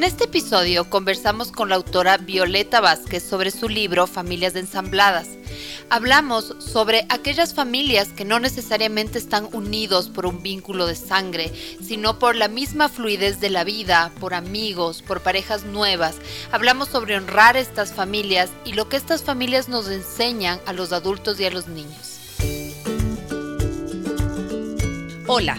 [0.00, 5.28] En este episodio conversamos con la autora Violeta Vázquez sobre su libro Familias Ensambladas.
[5.90, 11.52] Hablamos sobre aquellas familias que no necesariamente están unidos por un vínculo de sangre,
[11.86, 16.16] sino por la misma fluidez de la vida, por amigos, por parejas nuevas.
[16.50, 21.38] Hablamos sobre honrar estas familias y lo que estas familias nos enseñan a los adultos
[21.40, 22.20] y a los niños.
[25.26, 25.58] Hola,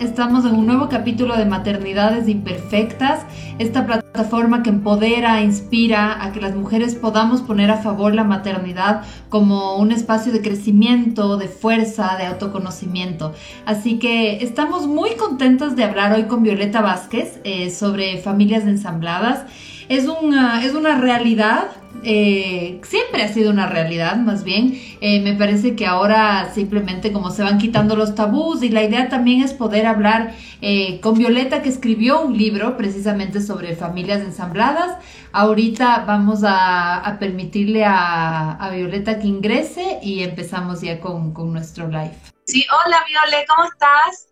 [0.00, 3.22] Estamos en un nuevo capítulo de Maternidades Imperfectas,
[3.58, 9.02] esta plataforma que empodera, inspira a que las mujeres podamos poner a favor la maternidad
[9.28, 13.34] como un espacio de crecimiento, de fuerza, de autoconocimiento.
[13.66, 19.46] Así que estamos muy contentos de hablar hoy con Violeta Vázquez eh, sobre familias ensambladas.
[19.88, 21.68] Es una, es una realidad
[22.04, 24.80] eh, siempre ha sido una realidad, más bien.
[25.00, 29.08] Eh, me parece que ahora simplemente como se van quitando los tabús y la idea
[29.08, 34.96] también es poder hablar eh, con Violeta que escribió un libro precisamente sobre familias ensambladas.
[35.32, 42.14] Ahorita vamos a, permitirle a, Violeta que ingrese y empezamos ya con, con nuestro live.
[42.46, 44.28] Sí, hola Viole, ¿cómo estás?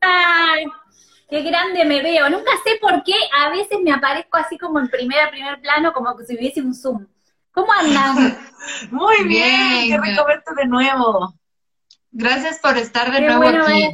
[0.00, 0.64] Ay,
[1.28, 2.28] qué grande me veo.
[2.30, 6.16] Nunca sé por qué a veces me aparezco así como en primer, primer plano, como
[6.16, 7.06] que si hubiese un zoom.
[7.52, 8.36] ¿Cómo andas?
[8.90, 11.34] Muy bien, qué rico verte de nuevo.
[12.10, 13.92] Gracias por estar de nuevo aquí.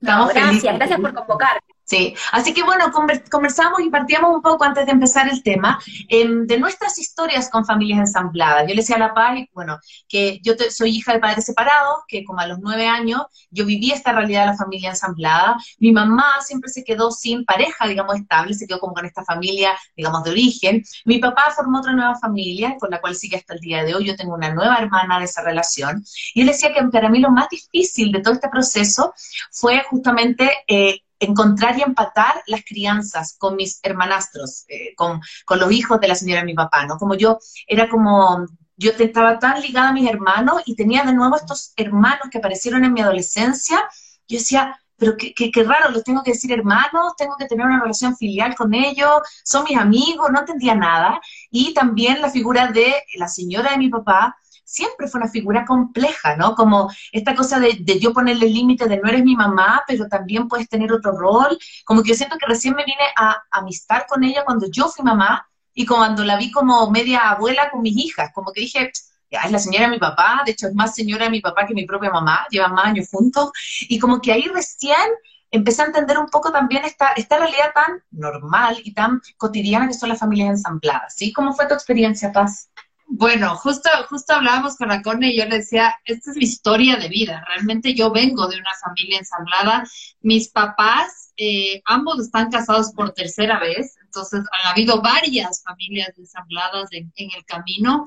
[0.00, 1.60] gracias, gracias por convocarme.
[1.88, 2.92] Sí, así que bueno,
[3.30, 7.64] conversamos y partíamos un poco antes de empezar el tema em, de nuestras historias con
[7.64, 8.64] familias ensambladas.
[8.64, 12.24] Yo le decía a la Paz, bueno, que yo soy hija de padres separados, que
[12.24, 15.56] como a los nueve años yo viví esta realidad de la familia ensamblada.
[15.78, 19.72] Mi mamá siempre se quedó sin pareja, digamos, estable, se quedó como con esta familia,
[19.96, 20.84] digamos, de origen.
[21.06, 24.04] Mi papá formó otra nueva familia, con la cual sigue hasta el día de hoy.
[24.04, 26.04] Yo tengo una nueva hermana de esa relación.
[26.34, 29.14] Y él decía que para mí lo más difícil de todo este proceso
[29.50, 30.52] fue justamente...
[30.68, 35.20] Eh, encontrar y empatar las crianzas con mis hermanastros, eh, con,
[35.58, 36.96] los hijos de la señora de mi papá, ¿no?
[36.96, 38.46] Como yo era como,
[38.76, 42.84] yo estaba tan ligada a mis hermanos y tenía de nuevo estos hermanos que aparecieron
[42.84, 43.78] en mi adolescencia,
[44.28, 47.80] yo decía, pero qué, qué, raro, los tengo que decir hermanos, tengo que tener una
[47.80, 51.20] relación filial con ellos, son mis amigos, no entendía nada.
[51.50, 54.36] Y también la figura de la señora de mi papá,
[54.68, 56.54] siempre fue una figura compleja, ¿no?
[56.54, 60.46] Como esta cosa de, yo ponerle el límite de no eres mi mamá, pero también
[60.46, 61.58] puedes tener otro rol.
[61.86, 65.02] Como que yo siento que recién me vine a amistar con ella cuando yo fui
[65.02, 68.90] mamá y cuando la vi como media abuela con mis hijas, como que dije,
[69.30, 71.74] es la señora de mi papá, de hecho es más señora de mi papá que
[71.74, 73.50] mi propia mamá, llevan más años juntos,
[73.88, 74.96] y como que ahí recién
[75.50, 79.94] empecé a entender un poco también esta, esta realidad tan normal y tan cotidiana que
[79.94, 81.32] son las familias ensambladas, ¿sí?
[81.32, 82.70] ¿Cómo fue tu experiencia, Paz?
[83.10, 86.96] Bueno, justo, justo hablábamos con la Cone y yo le decía, esta es mi historia
[86.96, 87.42] de vida.
[87.48, 89.82] Realmente yo vengo de una familia ensamblada.
[90.20, 96.92] Mis papás, eh, ambos están casados por tercera vez, entonces han habido varias familias ensambladas
[96.92, 98.04] en, el camino.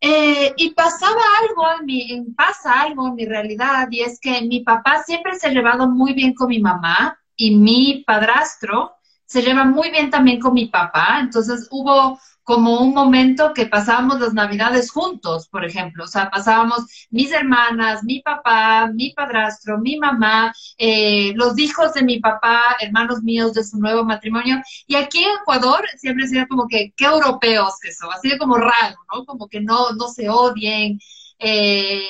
[0.00, 4.64] Eh, y pasaba algo en mi, pasa algo en mi realidad, y es que mi
[4.64, 8.96] papá siempre se ha llevado muy bien con mi mamá y mi padrastro
[9.26, 11.18] se lleva muy bien también con mi papá.
[11.20, 12.18] Entonces hubo
[12.48, 16.04] como un momento que pasábamos las navidades juntos, por ejemplo.
[16.04, 22.02] O sea, pasábamos mis hermanas, mi papá, mi padrastro, mi mamá, eh, los hijos de
[22.02, 24.62] mi papá, hermanos míos de su nuevo matrimonio.
[24.86, 28.56] Y aquí en Ecuador siempre decía como que, qué europeos que son, así de como
[28.56, 29.26] raro, ¿no?
[29.26, 30.98] Como que no, no se odien.
[31.38, 32.00] Eh,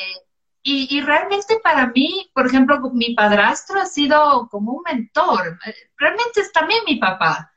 [0.62, 5.58] y, y, realmente para mí, por ejemplo, mi padrastro ha sido como un mentor.
[5.96, 7.50] Realmente es también mi papá.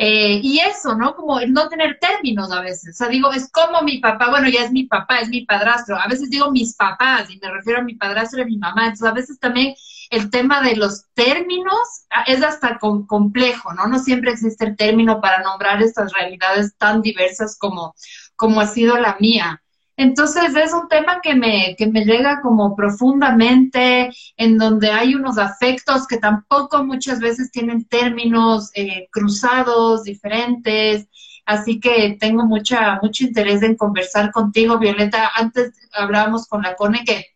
[0.00, 1.16] Eh, y eso, ¿no?
[1.16, 2.94] Como el no tener términos a veces.
[2.94, 5.96] O sea, digo, es como mi papá, bueno, ya es mi papá, es mi padrastro.
[5.96, 8.84] A veces digo mis papás y me refiero a mi padrastro y a mi mamá.
[8.84, 9.74] Entonces, a veces también
[10.10, 13.88] el tema de los términos ah, es hasta complejo, ¿no?
[13.88, 17.94] No siempre existe el término para nombrar estas realidades tan diversas como,
[18.36, 19.62] como ha sido la mía.
[19.98, 25.38] Entonces es un tema que me, que me llega como profundamente, en donde hay unos
[25.38, 31.08] afectos que tampoco muchas veces tienen términos eh, cruzados, diferentes.
[31.44, 35.32] Así que tengo mucha, mucho interés en conversar contigo, Violeta.
[35.34, 37.26] Antes hablábamos con la Cone que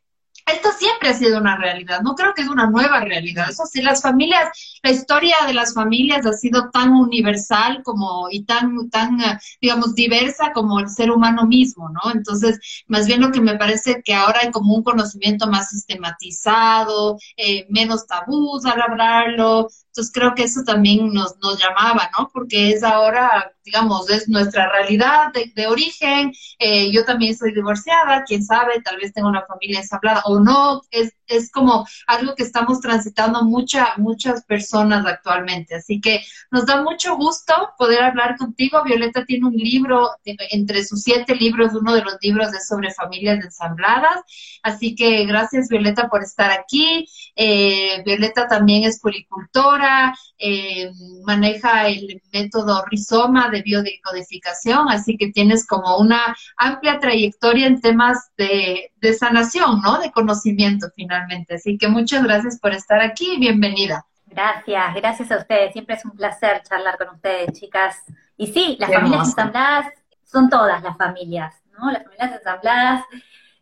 [0.47, 3.47] esto siempre ha sido una realidad, no creo que es una nueva realidad.
[3.50, 4.49] Eso sí, las familias,
[4.83, 9.94] la historia de las familias ha sido tan universal como y tan, tan, eh, digamos,
[9.94, 12.12] diversa como el ser humano mismo, ¿no?
[12.12, 12.59] Entonces,
[12.89, 17.67] más bien lo que me parece que ahora hay como un conocimiento más sistematizado, eh,
[17.71, 19.69] menos tabús al hablarlo.
[19.89, 22.31] Entonces, creo que eso también nos, nos llamaba, ¿no?
[22.33, 26.32] Porque es ahora digamos, es nuestra realidad de, origen.
[26.59, 30.82] Eh, yo también soy divorciada, quién sabe, tal vez tengo una familia ensamblada o no.
[30.91, 35.75] Es, es como algo que estamos transitando mucha, muchas personas actualmente.
[35.75, 38.82] Así que nos da mucho gusto poder hablar contigo.
[38.85, 43.44] Violeta tiene un libro, entre sus siete libros, uno de los libros es sobre familias
[43.44, 44.20] ensambladas.
[44.62, 47.06] Así que gracias, Violeta, por estar aquí.
[47.37, 50.91] Eh, Violeta también es policultora, eh,
[51.25, 58.33] maneja el método Rizoma de biodecodificación, así que tienes como una amplia trayectoria en temas
[58.37, 60.01] de, de sanación, ¿no?
[60.01, 61.55] De conocimiento finalmente.
[61.55, 64.05] Así que muchas gracias por estar aquí y bienvenida.
[64.27, 65.73] Gracias, gracias a ustedes.
[65.73, 68.03] Siempre es un placer charlar con ustedes, chicas.
[68.37, 69.87] Y sí, las familias ensambladas
[70.25, 71.91] son todas las familias, ¿no?
[71.91, 73.05] Las familias ensambladas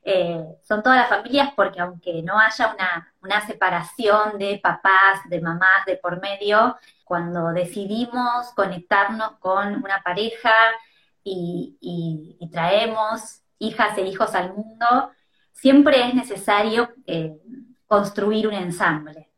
[0.03, 5.41] eh, son todas las familias porque aunque no haya una, una separación de papás, de
[5.41, 6.77] mamás de por medio,
[7.11, 10.53] cuando decidimos conectarnos con una pareja
[11.25, 15.11] y, traemos hijas e hijos al mundo,
[15.51, 17.37] siempre es necesario eh,
[17.89, 19.29] construir un ensamble.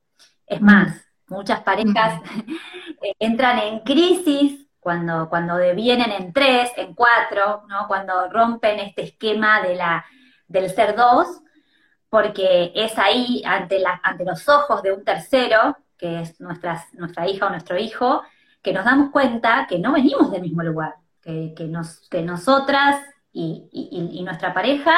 [0.47, 2.21] Es más, muchas parejas
[3.03, 7.89] eh, entran en crisis cuando, cuando devienen en tres, en cuatro, ¿no?
[7.89, 10.05] cuando rompen este esquema de la,
[10.47, 11.41] del ser dos,
[12.11, 17.47] porque es ahí, ante, la, ante los ojos de un tercero, que es nuestra hija
[17.47, 18.23] o nuestro hijo,
[18.61, 23.01] que nos damos cuenta que no venimos del mismo lugar, que, nos, que nosotras
[23.33, 24.95] y, nuestra pareja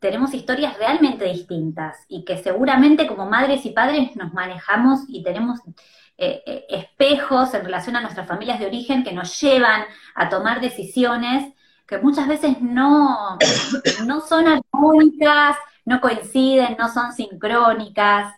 [0.00, 5.60] tenemos historias realmente distintas y que seguramente como madres y padres nos manejamos y tenemos
[6.18, 9.84] eh, eh, espejos en relación a nuestras familias de origen que nos llevan
[10.16, 11.54] a tomar decisiones
[11.86, 13.38] que muchas veces no,
[14.06, 18.34] no son armónicas, no coinciden, no son sincrónicas.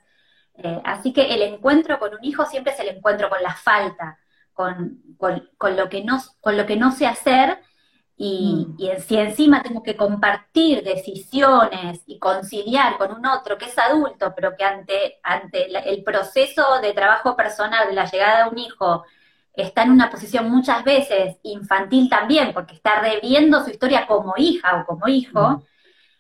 [0.56, 4.18] Eh, así que el encuentro con un hijo siempre es el encuentro con la falta,
[4.52, 7.58] con, lo, que no, con lo que no sé hacer
[8.16, 9.00] y, mm.
[9.00, 14.54] si encima tengo que compartir decisiones y conciliar con un otro que es adulto, pero
[14.56, 19.04] que ante, ante el proceso de trabajo personal de la llegada de un hijo
[19.52, 24.80] está en una posición muchas veces infantil también, porque está reviendo su historia como hija
[24.80, 25.64] o como hijo,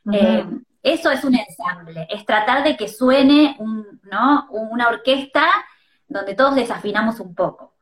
[0.04, 0.14] mm.
[0.14, 0.46] eh,
[0.84, 4.46] eso es un ensamble, es tratar de que suene un, ¿no?
[4.50, 5.46] una orquesta
[6.06, 7.72] donde todos desafinamos un poco,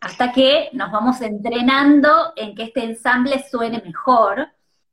[0.00, 4.48] hasta que nos vamos entrenando en que este ensamble suene mejor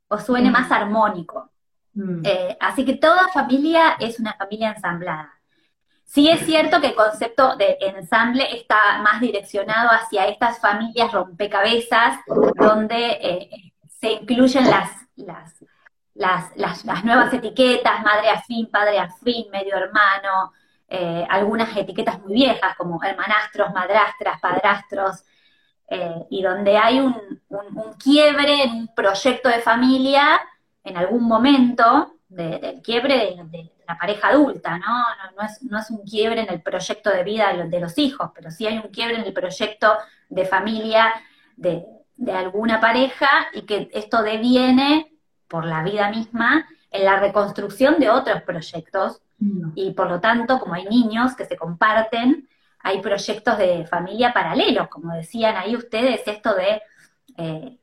[0.08, 0.52] o suene mm.
[0.52, 1.52] más armónico.
[1.94, 2.22] Mm.
[2.24, 5.32] Eh, así que toda familia es una familia ensamblada.
[6.04, 12.18] Sí es cierto que el concepto de ensamble está más direccionado hacia estas familias rompecabezas,
[12.56, 15.64] donde eh, se incluyen las, las
[16.16, 20.52] las, las, nuevas etiquetas, madre afín, padre afín, medio hermano,
[20.88, 25.24] eh, algunas etiquetas muy viejas como hermanastros, madrastras, padrastros,
[25.88, 27.14] eh, y donde hay un,
[28.02, 30.40] quiebre en un proyecto de familia
[30.82, 35.04] en algún momento del quiebre de, la pareja adulta, ¿no?
[35.36, 38.50] No, es, no, es, un quiebre en el proyecto de vida de los hijos, pero
[38.50, 39.96] sí hay un quiebre en el proyecto
[40.28, 41.12] de familia
[41.56, 41.86] de,
[42.16, 45.15] de alguna pareja y que esto deviene
[45.48, 49.72] por la vida misma en la reconstrucción de otros proyectos mm.
[49.74, 52.48] y por lo tanto, como hay niños que se comparten,
[52.80, 56.82] hay proyectos de familia paralelos, como decían ahí ustedes, esto de
[57.36, 57.78] eh,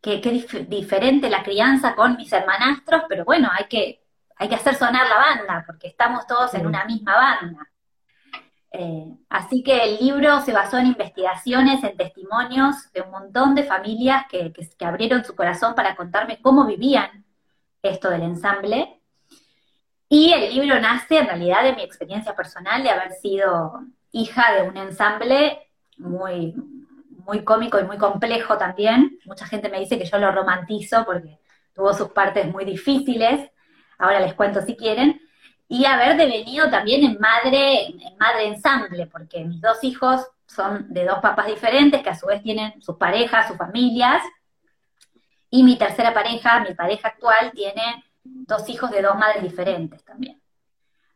[0.00, 4.02] que, diferente la crianza con mis hermanastros, pero bueno, hay que,
[4.36, 7.68] hay que hacer sonar la banda, porque estamos todos en una misma banda.
[8.76, 13.62] Eh, así que el libro se basó en investigaciones, en testimonios de un montón de
[13.62, 17.24] familias que, abrieron su corazón para contarme cómo vivían
[17.82, 19.00] esto del ensamble.
[20.08, 24.68] Y el libro nace en realidad de mi experiencia personal de haber sido hija de
[24.68, 26.52] un ensamble muy,
[27.24, 29.20] muy cómico y muy complejo también.
[29.24, 31.38] Mucha gente me dice que yo lo romantizo porque
[31.74, 33.52] tuvo sus partes muy difíciles.
[33.98, 35.20] Ahora les cuento si quieren
[35.68, 41.04] y haber devenido también en madre, en madre ensamble, porque mis dos hijos son de
[41.04, 44.22] dos papás diferentes, que a su vez tienen sus parejas, sus familias,
[45.50, 50.40] Y mi tercera pareja, mi pareja actual, tiene dos hijos de dos madres diferentes también.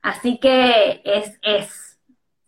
[0.00, 1.99] Así que es, es,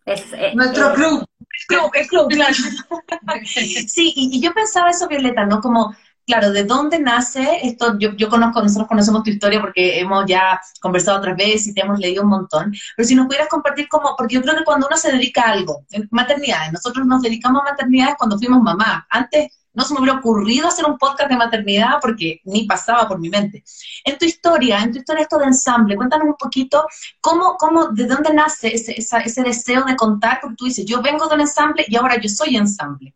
[0.05, 1.25] es, nuestro club,
[1.67, 2.53] club, el club, claro.
[3.45, 5.59] sí, y, y, yo pensaba eso, Violeta, ¿no?
[5.59, 5.93] Como
[6.31, 7.97] claro, ¿de dónde nace esto?
[7.99, 11.99] Yo, conozco, nosotros conocemos tu historia porque hemos ya conversado otras veces y te hemos
[11.99, 14.95] leído un montón, pero si nos pudieras compartir cómo, porque yo creo que cuando uno
[14.95, 19.83] se dedica a algo, maternidades, nosotros nos dedicamos a maternidades cuando fuimos mamá, antes no
[19.83, 23.61] se me hubiera ocurrido hacer un podcast de maternidad porque ni pasaba por mi mente.
[24.05, 26.85] En tu historia, en tu historia esto de ensamble, cuéntanos un poquito
[27.19, 31.27] cómo, cómo de dónde nace ese, ese deseo de contar, porque tú dices, yo vengo
[31.27, 33.13] de un ensamble y ahora yo soy ensamble.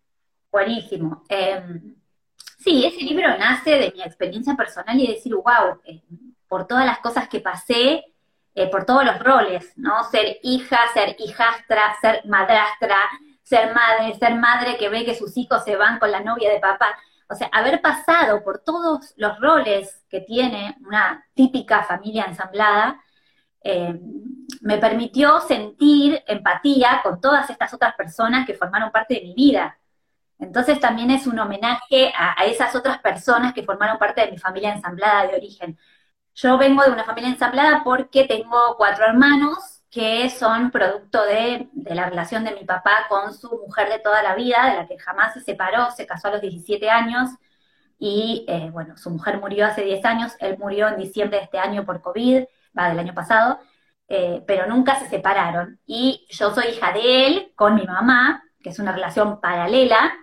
[0.52, 1.24] Buenísimo.
[1.30, 1.96] Eh,
[2.66, 6.02] Sí, ese libro nace de mi experiencia personal y de decir, wow, eh,
[6.48, 8.04] por todas las cosas que pasé,
[8.56, 10.04] eh, por todos los roles, ¿no?
[10.06, 12.98] Ser hija, ser hijastra, ser madrastra,
[13.44, 16.60] ser madre, ser madre que ve que sus hijos se van con la novia de
[16.60, 16.88] papá.
[17.30, 23.00] O sea, haber pasado por todos los roles que tiene una típica familia ensamblada,
[23.64, 23.94] eh,
[24.62, 29.78] me permitió sentir empatía con todas estas otras personas que formaron parte de mi vida.
[30.40, 34.74] Entonces también es un homenaje a, esas otras personas que formaron parte de mi familia
[34.74, 35.78] ensamblada de origen.
[36.34, 42.10] Yo vengo de una familia ensamblada porque tengo cuatro hermanos que son producto de, la
[42.10, 45.34] relación de mi papá con su mujer de toda la vida, de la que jamás
[45.34, 47.30] se separó, se casó a los 17 años
[47.98, 51.60] y eh, bueno, su mujer murió hace 10 años, él murió en diciembre de este
[51.60, 52.44] año por COVID,
[52.78, 53.60] va del año pasado,
[54.10, 55.80] eh, pero nunca se separaron.
[55.86, 60.14] Y yo soy hija de él con mi mamá, que es una relación paralela,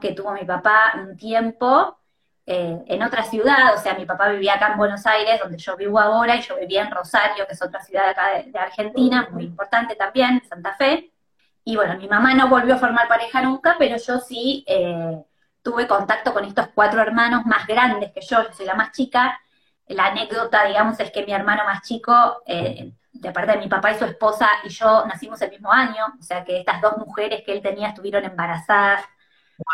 [0.00, 1.98] que tuvo mi papá un tiempo
[2.44, 5.76] eh, en otra ciudad, o sea, mi papá vivía acá en Buenos Aires, donde yo
[5.76, 9.44] vivo ahora, y yo vivía en Rosario, que es otra ciudad acá de, Argentina, muy
[9.44, 11.12] importante también, Santa Fe.
[11.64, 15.22] Y bueno, mi mamá no volvió a formar pareja nunca, pero yo sí eh,
[15.62, 19.40] tuve contacto con estos cuatro hermanos más grandes que yo, yo soy la más chica.
[19.86, 23.92] La anécdota, digamos, es que mi hermano más chico, eh, de parte de mi papá
[23.92, 27.42] y su esposa, y yo nacimos el mismo año, o sea que estas dos mujeres
[27.44, 29.04] que él tenía estuvieron embarazadas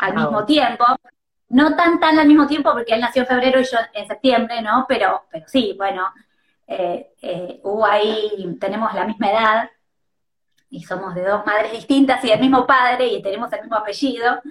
[0.01, 0.85] al mismo tiempo.
[1.51, 4.61] No tan tan al mismo tiempo porque él nació en febrero y yo en septiembre,
[4.63, 4.85] ¿no?
[4.89, 6.13] Pero, pero sí, bueno,
[6.67, 9.71] eh, eh, hubo ahí, tenemos la misma edad
[10.71, 14.43] y somos de dos madres distintas y del mismo padre y tenemos el mismo apellido.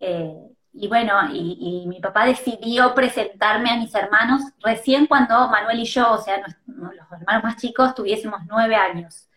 [0.00, 0.34] Eh,
[0.72, 6.12] y bueno, y, mi papá decidió presentarme a mis hermanos recién cuando Manuel y yo,
[6.12, 9.28] o sea, los hermanos más chicos, tuviésemos nueve años.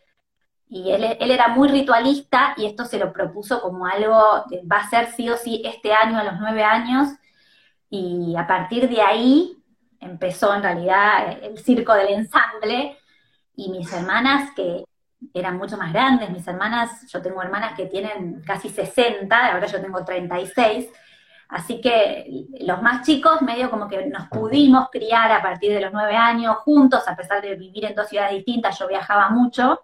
[0.72, 5.08] Y él, era muy ritualista y esto se lo propuso como algo, va a ser
[5.08, 7.10] sí o sí este año a los nueve años.
[7.90, 9.58] Y a partir de ahí
[10.00, 12.96] empezó en realidad el circo del ensamble.
[13.56, 14.86] Y mis hermanas, que
[15.34, 19.82] eran mucho más grandes, mis hermanas, yo tengo hermanas que tienen casi 60, ahora yo
[19.82, 20.88] tengo 36.
[21.50, 25.92] Así que los más chicos, medio como que nos pudimos criar a partir de los
[25.92, 29.82] nueve años juntos, a pesar de vivir en dos ciudades distintas, yo viajaba mucho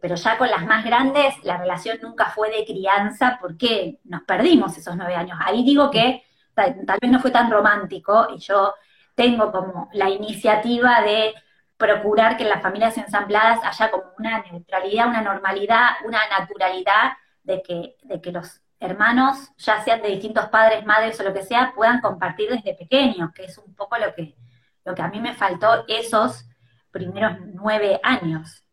[0.00, 4.76] pero ya con las más grandes la relación nunca fue de crianza porque nos perdimos
[4.76, 5.38] esos nueve años.
[5.44, 6.22] Ahí digo que
[6.54, 8.74] tal, vez no fue tan romántico y yo
[9.14, 11.34] tengo como la iniciativa de
[11.76, 17.62] procurar que en las familias ensambladas haya como una neutralidad, una normalidad, una naturalidad de
[17.62, 21.72] que, de que los hermanos, ya sean de distintos padres, madres o lo que sea,
[21.74, 24.36] puedan compartir desde pequeños, que es un poco lo que,
[24.84, 26.46] lo que a mí me faltó esos
[26.90, 28.64] primeros nueve años.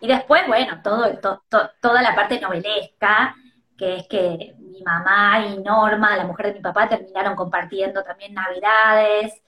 [0.00, 1.18] Y después, bueno, todo,
[1.80, 3.34] toda la parte novelesca,
[3.76, 8.34] que es que mi mamá y Norma, la mujer de mi papá, terminaron compartiendo también
[8.34, 9.42] navidades,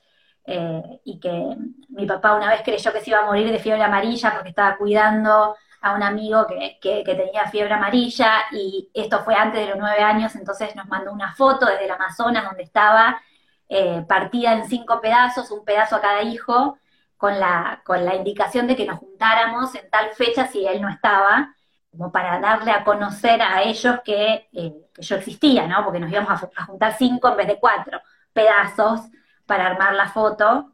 [0.47, 1.57] eh, y que
[1.91, 4.77] mi papá una vez creyó que se iba a morir de fiebre amarilla porque estaba
[4.77, 10.03] cuidando a un amigo que, tenía fiebre amarilla, y esto fue antes de los nueve
[10.03, 13.21] años, entonces nos mandó una foto desde el Amazonas donde estaba
[13.69, 16.79] eh, partida en cinco pedazos, un pedazo a cada hijo,
[17.21, 20.89] con la, con la indicación de que nos juntáramos en tal fecha si él no
[20.89, 21.55] estaba,
[21.91, 25.85] como para darle a conocer a ellos que, eh, yo existía, ¿no?
[25.85, 28.01] Porque nos íbamos a, juntar cinco en vez de cuatro
[28.33, 29.03] pedazos
[29.45, 30.73] para armar la foto.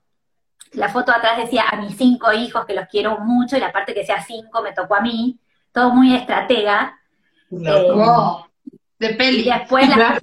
[0.75, 3.93] La foto atrás decía a mis cinco hijos que los quiero mucho y la parte
[3.93, 5.41] que decía cinco me tocó a mí,
[5.73, 6.97] todo muy estratega.
[7.51, 7.93] Eh,
[9.01, 9.41] de peli.
[9.41, 10.17] Y después la,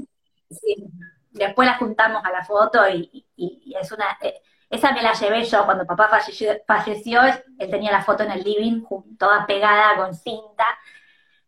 [1.32, 3.26] después la juntamos a la foto y,
[3.78, 4.18] es una...
[4.22, 4.36] Eh,
[4.76, 5.66] esa me la llevé yo.
[5.66, 8.84] Cuando papá falleció, él tenía la foto en el living,
[9.18, 10.66] toda pegada con cinta,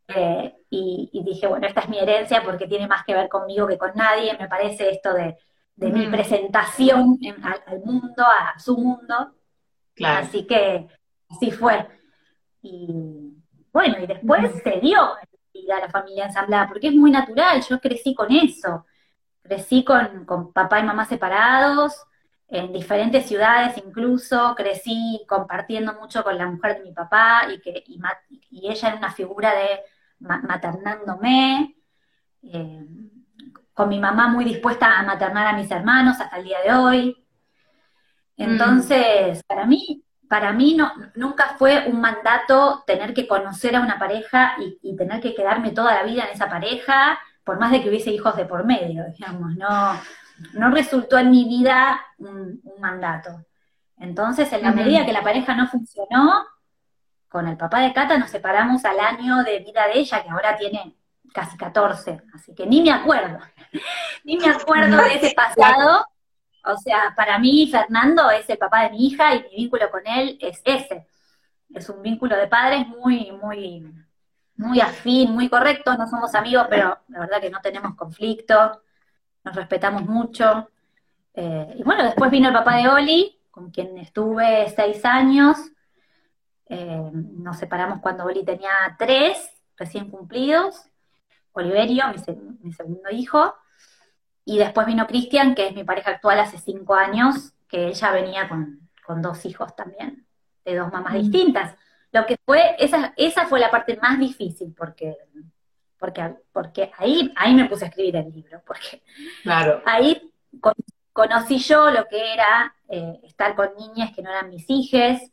[0.08, 3.78] eh, y, dije, bueno, esta es mi herencia porque tiene más que ver conmigo que
[3.78, 5.38] con nadie, me parece esto de,
[5.78, 9.34] mi presentación al, mundo, a su mundo.
[10.04, 10.88] Así que
[11.30, 11.88] así fue.
[12.62, 13.34] Y
[13.72, 18.14] bueno, y después se dio a la familia ensamblada, porque es muy natural, yo crecí
[18.14, 18.86] con eso.
[19.42, 22.04] crecí con, papá y mamá separados,
[22.48, 27.84] en diferentes ciudades incluso, crecí compartiendo mucho con la mujer de mi papá y, que,
[27.88, 29.82] y, ella era una figura de
[30.20, 31.76] maternándome,
[32.44, 32.86] eh,
[33.74, 37.26] con mi mamá muy dispuesta a maternar a mis hermanos hasta el día de hoy.
[38.38, 44.00] Entonces, para mí, para mí no, nunca fue un mandato tener que conocer a una
[44.00, 47.90] pareja y, tener que quedarme toda la vida en esa pareja, por más de que
[47.90, 50.00] hubiese hijos de por medio, digamos, no,
[50.54, 53.46] no resultó en mi vida un, mandato.
[53.98, 56.46] Entonces, en la medida que la pareja no funcionó,
[57.30, 60.58] con el papá de Cata nos separamos al año de vida de ella, que ahora
[60.58, 60.96] tiene
[61.34, 63.40] casi 14, así que ni me acuerdo,
[64.24, 66.06] ni me acuerdo de ese pasado,
[66.66, 70.02] o sea, para mí Fernando es el papá de mi hija y mi vínculo con
[70.06, 71.08] él es ese.
[71.74, 73.94] Es un vínculo de padres muy, muy,
[74.56, 75.96] muy afín, muy correcto.
[75.96, 78.82] No somos amigos, pero la verdad que no tenemos conflicto,
[79.46, 80.70] nos respetamos mucho.
[81.34, 85.58] Eh, y bueno, después vino el papá de Oli, con quien estuve seis años.
[86.68, 89.38] Eh, nos separamos cuando Oli tenía tres
[89.78, 90.90] recién cumplidos.
[91.54, 92.06] Oliverio,
[92.62, 93.56] mi segundo hijo.
[94.44, 98.50] Y después vino Cristian, que es mi pareja actual hace cinco años, que ella venía
[98.50, 98.90] con,
[99.22, 100.28] dos hijos también,
[100.64, 101.18] de dos mamás mm.
[101.18, 101.76] distintas.
[102.12, 105.18] Lo que fue, esa, esa fue la parte más difícil, porque,
[105.98, 109.04] porque, porque ahí, ahí me puse a escribir el libro, porque
[109.44, 109.82] claro.
[109.86, 110.32] ahí
[111.14, 115.32] conocí yo lo que era eh, estar con niñas que no eran mis hijes,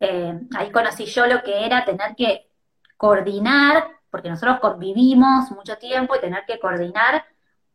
[0.00, 2.48] eh, ahí conocí yo lo que era tener que
[2.96, 7.24] coordinar, porque nosotros convivimos mucho tiempo y tener que coordinar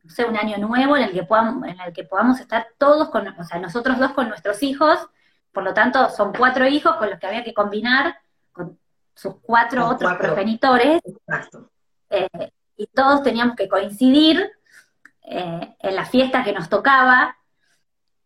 [0.06, 3.10] no sé, un año nuevo en el que podamos, en el que podamos estar todos
[3.10, 5.00] con, o sea, nosotros dos con nuestros hijos,
[5.52, 8.16] por lo tanto son cuatro hijos con los que había que combinar
[8.52, 8.78] con
[9.16, 11.02] sus cuatro otros progenitores.
[12.10, 14.52] Eh, y todos teníamos que coincidir
[15.24, 17.38] eh, en la fiesta que nos tocaba.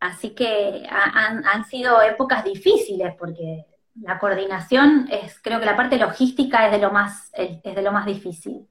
[0.00, 3.66] Así que han, han, sido épocas difíciles porque
[4.00, 7.92] la coordinación es, creo que la parte logística es de lo más, es de lo
[7.92, 8.66] más difícil.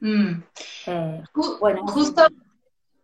[0.00, 0.42] Mm.
[0.86, 1.22] Eh,
[1.60, 2.26] bueno, justo,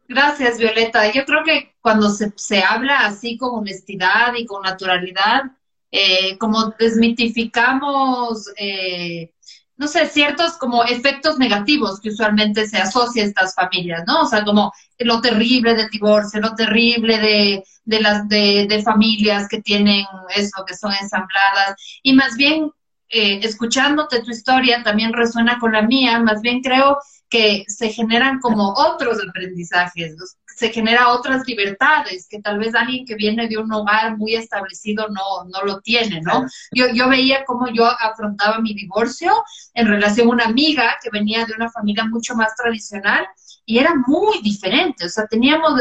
[0.08, 1.10] gracias Violeta.
[1.12, 5.44] Yo creo que cuando se, se habla así con honestidad y con naturalidad,
[5.90, 9.32] eh, como desmitificamos, eh,
[9.76, 14.22] no sé, ciertos como efectos negativos que usualmente se asocia a estas familias, ¿no?
[14.22, 19.48] O sea, como lo terrible del divorcio, lo terrible de, de las de, de familias
[19.48, 22.70] que tienen eso, que son ensambladas, y más bien
[23.08, 28.40] eh, escuchándote tu historia también resuena con la mía, más bien creo que se generan
[28.40, 30.16] como otros aprendizajes,
[30.56, 35.06] se genera otras libertades que tal vez alguien que viene de un hogar muy establecido
[35.08, 36.46] no, no lo tiene, ¿no?
[36.72, 39.32] Yo, yo veía cómo yo afrontaba mi divorcio
[39.74, 43.26] en relación a una amiga que venía de una familia mucho más tradicional
[43.66, 45.72] y era muy diferente, o sea, teníamos,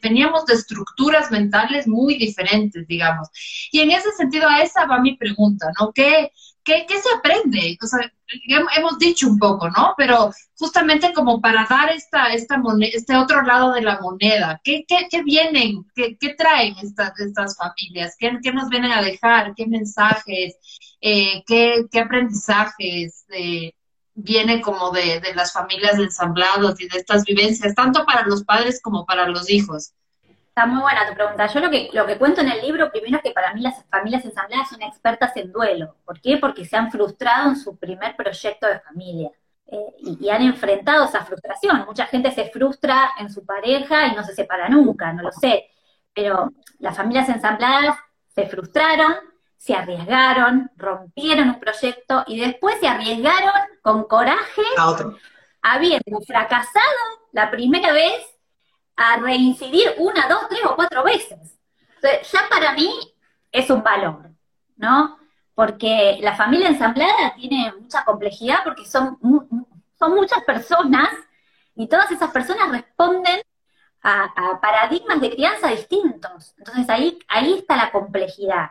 [0.00, 3.28] veníamos de estructuras mentales muy diferentes, digamos.
[3.72, 5.92] Y en ese sentido, a esa va mi pregunta, ¿no?
[5.92, 6.30] ¿Qué,
[6.66, 7.78] ¿qué, se aprende?
[7.82, 8.12] O sea,
[8.76, 9.94] hemos dicho un poco, ¿no?
[9.96, 15.22] Pero justamente como para dar esta, esta este otro lado de la moneda, ¿qué, qué,
[15.22, 18.16] vienen, qué, qué, traen estas, estas familias?
[18.18, 19.54] ¿Qué, ¿Qué, nos vienen a dejar?
[19.54, 20.56] ¿Qué mensajes?
[21.00, 23.24] Eh, ¿qué, ¿Qué aprendizajes?
[23.30, 23.72] Eh,
[24.14, 28.80] viene como de, de las familias ensamblados y de estas vivencias, tanto para los padres
[28.82, 29.92] como para los hijos.
[30.56, 31.46] Está muy buena tu pregunta.
[31.48, 33.84] Yo lo que, lo que cuento en el libro, primero es que para mí las
[33.90, 35.96] familias ensambladas son expertas en duelo.
[36.06, 36.38] ¿Por qué?
[36.38, 39.30] Porque se han frustrado en su primer proyecto de familia.
[39.66, 41.84] Eh, y, han enfrentado esa frustración.
[41.84, 45.68] Mucha gente se frustra en su pareja y no se separa nunca, no lo sé.
[46.14, 47.98] Pero las familias ensambladas
[48.34, 49.14] se frustraron,
[49.58, 54.62] se arriesgaron, rompieron un proyecto y después se arriesgaron con coraje,
[55.60, 56.96] habiendo fracasado
[57.32, 58.35] la primera vez
[58.96, 61.58] a reincidir una, dos, tres o cuatro veces.
[62.02, 62.90] ya para mí
[63.52, 64.30] es un valor,
[64.76, 65.18] ¿no?
[65.54, 69.18] Porque la familia ensamblada tiene mucha complejidad porque son,
[69.98, 71.08] son muchas personas
[71.74, 73.40] y todas esas personas responden
[74.02, 76.54] a, paradigmas de crianza distintos.
[76.58, 78.70] Entonces ahí, ahí está la complejidad.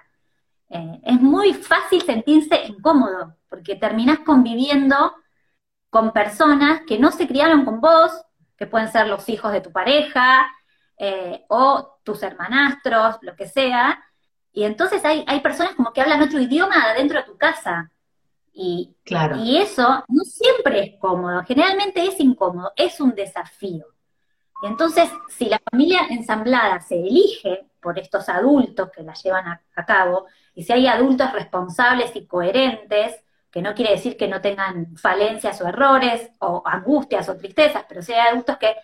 [0.70, 5.14] Eh, es muy fácil sentirse incómodo porque terminás conviviendo
[5.90, 8.12] con personas que no se criaron con vos,
[8.58, 10.48] que pueden ser los hijos de tu pareja
[10.98, 14.04] eh, o tus hermanastros, lo que sea.
[14.52, 17.92] Y entonces hay, hay personas como que hablan otro idioma dentro de tu casa.
[18.54, 19.36] Y, claro.
[19.36, 23.86] y eso no siempre es cómodo, generalmente es incómodo, es un desafío.
[24.64, 29.86] Y entonces, si la familia ensamblada se elige por estos adultos que la llevan a
[29.86, 33.25] cabo, y si hay adultos responsables y coherentes,
[33.56, 38.02] que no quiere decir que no tengan falencias o errores, o angustias o tristezas, pero
[38.02, 38.76] si hay adultos que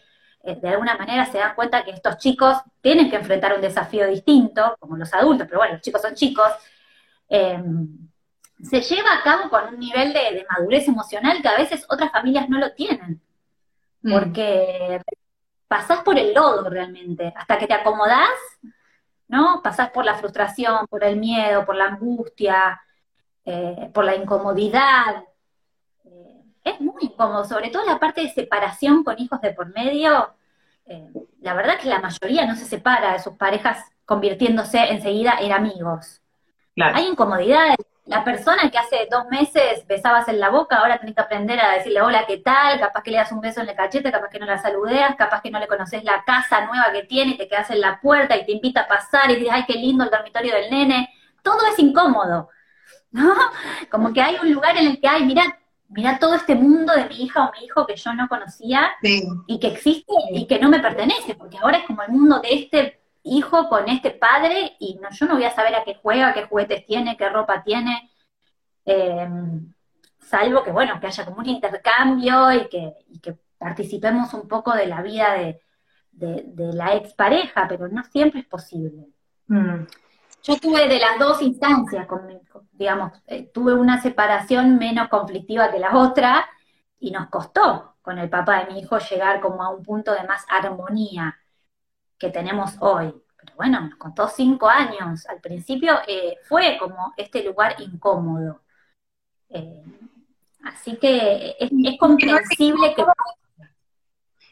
[0.43, 4.07] eh, de alguna manera se dan cuenta que estos chicos tienen que enfrentar un desafío
[4.07, 6.47] distinto, como los adultos, pero bueno, los chicos son chicos,
[7.27, 7.85] em,
[8.63, 12.47] se lleva a cabo con un nivel de, madurez emocional que a veces otras familias
[12.47, 13.21] no lo tienen.
[14.03, 14.13] Mm.
[14.13, 15.01] Porque
[15.67, 18.29] pasás por el lodo realmente, hasta que te acomodás,
[19.27, 19.61] ¿no?
[19.61, 22.79] Pasás por la frustración, por el miedo, por la angustia,
[23.45, 25.23] eh, por la incomodidad.
[26.05, 30.33] Eh, es muy incómodo, sobre todo la parte de separación con hijos de por medio.
[30.85, 35.51] Eh, la verdad que la mayoría no se separa de sus parejas convirtiéndose enseguida en
[35.51, 36.21] amigos.
[36.77, 41.21] Hay incomodidades, la persona que hace dos meses besabas en la boca, ahora tenés que
[41.21, 42.79] aprender a decirle hola, ¿qué tal?
[42.79, 45.41] Capaz que le das un beso en el cachete, capaz que no la saludeas, capaz
[45.41, 48.35] que no le conoces la casa nueva que tiene y te quedas en la puerta
[48.35, 51.13] y te invita a pasar y dices, ay, qué lindo el dormitorio del nene.
[51.43, 52.49] Todo es incómodo,
[53.11, 53.33] ¿no?
[53.91, 55.43] Como que hay un lugar en el que, ay, mira,
[55.89, 59.59] mira todo este mundo de mi hija o mi hijo que yo no conocía y
[59.59, 63.01] que existe y que no me pertenece, porque ahora es como el mundo de este
[63.23, 66.43] hijo con este padre y no, yo no voy a saber a qué juega, qué
[66.43, 68.09] juguetes tiene, qué ropa tiene,
[68.85, 69.73] em,
[70.19, 74.87] salvo que, bueno, que haya como un intercambio y que, que participemos un poco de
[74.87, 75.61] la vida de,
[76.11, 79.07] de, la expareja, pero no siempre es posible.
[79.47, 79.85] Mm.
[80.43, 82.27] Yo tuve de las dos instancias, con,
[82.81, 86.49] digamos, eh, tuve una separación menos conflictiva que la otra
[86.99, 90.23] y nos costó con el papá de mi hijo llegar como a un punto de
[90.23, 91.37] más armonía
[92.17, 93.13] que tenemos hoy.
[93.37, 95.27] Pero bueno, nos contó cinco años.
[95.27, 98.61] Al principio eh, fue como este lugar incómodo.
[99.49, 99.83] Eh,
[100.63, 103.05] así que es, comprensible que...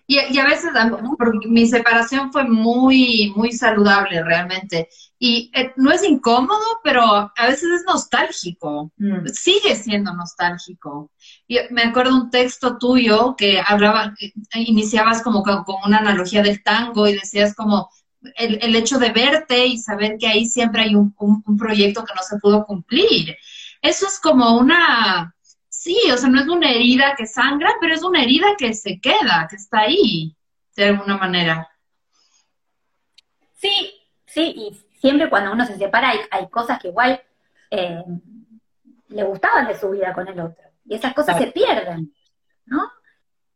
[0.05, 0.71] Y, a veces,
[1.17, 4.89] porque mi separación fue muy, muy saludable realmente.
[5.21, 8.91] Y eh, no es incómodo, pero a veces es nostálgico.
[8.97, 9.27] Mm.
[9.27, 11.12] Sigue siendo nostálgico.
[11.47, 14.15] Y me acuerdo un texto tuyo que hablaba,
[14.53, 17.89] iniciabas como con, una analogía del tango y decías como
[18.36, 22.13] el, el, hecho de verte y saber que ahí siempre hay un, un proyecto que
[22.15, 23.36] no se pudo cumplir.
[23.82, 25.34] Eso es como una,
[25.79, 28.99] Sí, o sea, no es una herida que sangra, pero es una herida que se
[28.99, 30.36] queda, que está ahí,
[30.75, 31.69] de alguna manera.
[33.55, 33.93] Sí,
[34.25, 37.21] sí, y siempre cuando uno se separa hay, cosas que igual
[37.71, 38.03] eh,
[39.07, 40.69] le gustaban de su vida con el otro.
[40.85, 42.13] Y esas cosas se pierden,
[42.65, 42.91] ¿no?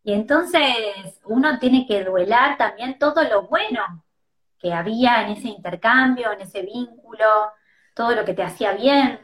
[0.04, 0.66] Y entonces
[1.26, 4.04] uno tiene que duelar también todo lo bueno
[4.60, 7.26] que había en ese intercambio, en ese vínculo,
[7.94, 9.20] todo lo que te hacía bien.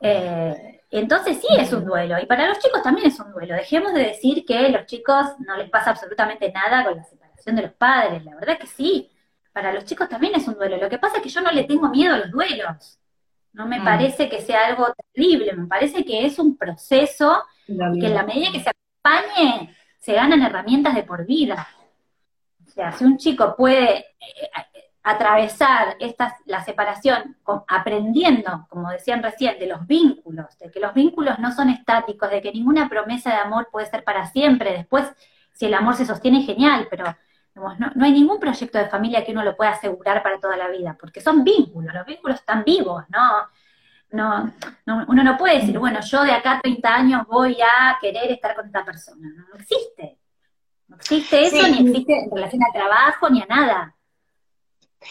[0.00, 3.54] Eh, entonces sí es un duelo, y para los chicos también es un duelo.
[3.54, 7.56] Dejemos de decir que a los chicos no les pasa absolutamente nada con la separación
[7.56, 9.10] de los padres, la verdad que sí,
[9.56, 10.76] para los chicos también es un duelo.
[10.76, 13.00] Lo que pasa es que yo no le tengo miedo a los duelos,
[13.54, 13.84] no me mm.
[13.84, 18.22] parece que sea algo terrible, me parece que es un proceso y que en la
[18.22, 21.66] medida que se acompañe se ganan herramientas de por vida.
[22.66, 24.04] O sea, si un chico puede eh,
[25.02, 31.38] atravesar esta, la separación aprendiendo, como decían recién, de los vínculos, de que los vínculos
[31.38, 34.72] no son estáticos, de que ninguna promesa de amor puede ser para siempre.
[34.72, 35.10] Después,
[35.54, 37.16] si el amor se sostiene, genial, pero
[37.56, 40.96] no, hay ningún proyecto de familia que uno lo pueda asegurar para toda la vida,
[41.00, 43.48] porque son vínculos, los vínculos están vivos, ¿no?
[44.12, 44.52] No,
[45.08, 48.54] uno no puede decir, bueno, yo de acá a 30 años voy a querer estar
[48.54, 49.28] con esta persona.
[49.34, 50.18] No, existe.
[50.88, 53.96] No existe eso, ni existe en relación al trabajo, ni a nada.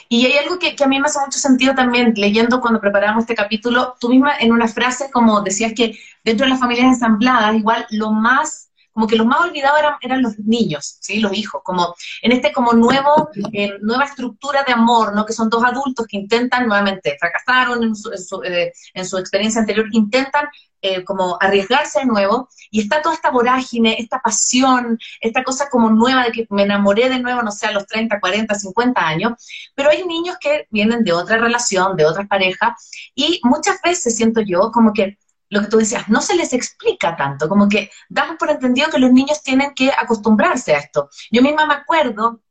[0.09, 3.35] Y hay algo que, a mí me hace mucho sentido también, leyendo cuando preparamos este
[3.35, 7.85] capítulo, tú misma en una frase como decías que dentro de las familias ensambladas, igual
[7.91, 8.64] lo más,
[8.95, 11.19] como que lo más olvidado eran, eran los niños, ¿sí?
[11.19, 15.25] los hijos, como en este como nuevo, eh, nueva estructura de amor, ¿no?
[15.25, 19.85] que son dos adultos que intentan nuevamente, fracasaron en su, en su eh, experiencia anterior,
[19.91, 20.47] intentan
[20.81, 25.89] eh, como arriesgarse de nuevo, y está toda esta vorágine, esta pasión, esta cosa como
[25.89, 29.33] nueva de que me enamoré de nuevo, no sé, a los 30, 40, 50 años,
[29.75, 34.39] pero hay niños que vienen de otra relación, de otras parejas, y muchas veces siento
[34.39, 35.17] yo como que
[35.49, 38.99] lo que tú decías, no se les explica tanto, como que damos por entendido que
[38.99, 41.09] los niños tienen que acostumbrarse a esto.
[41.31, 42.41] Yo misma me acuerdo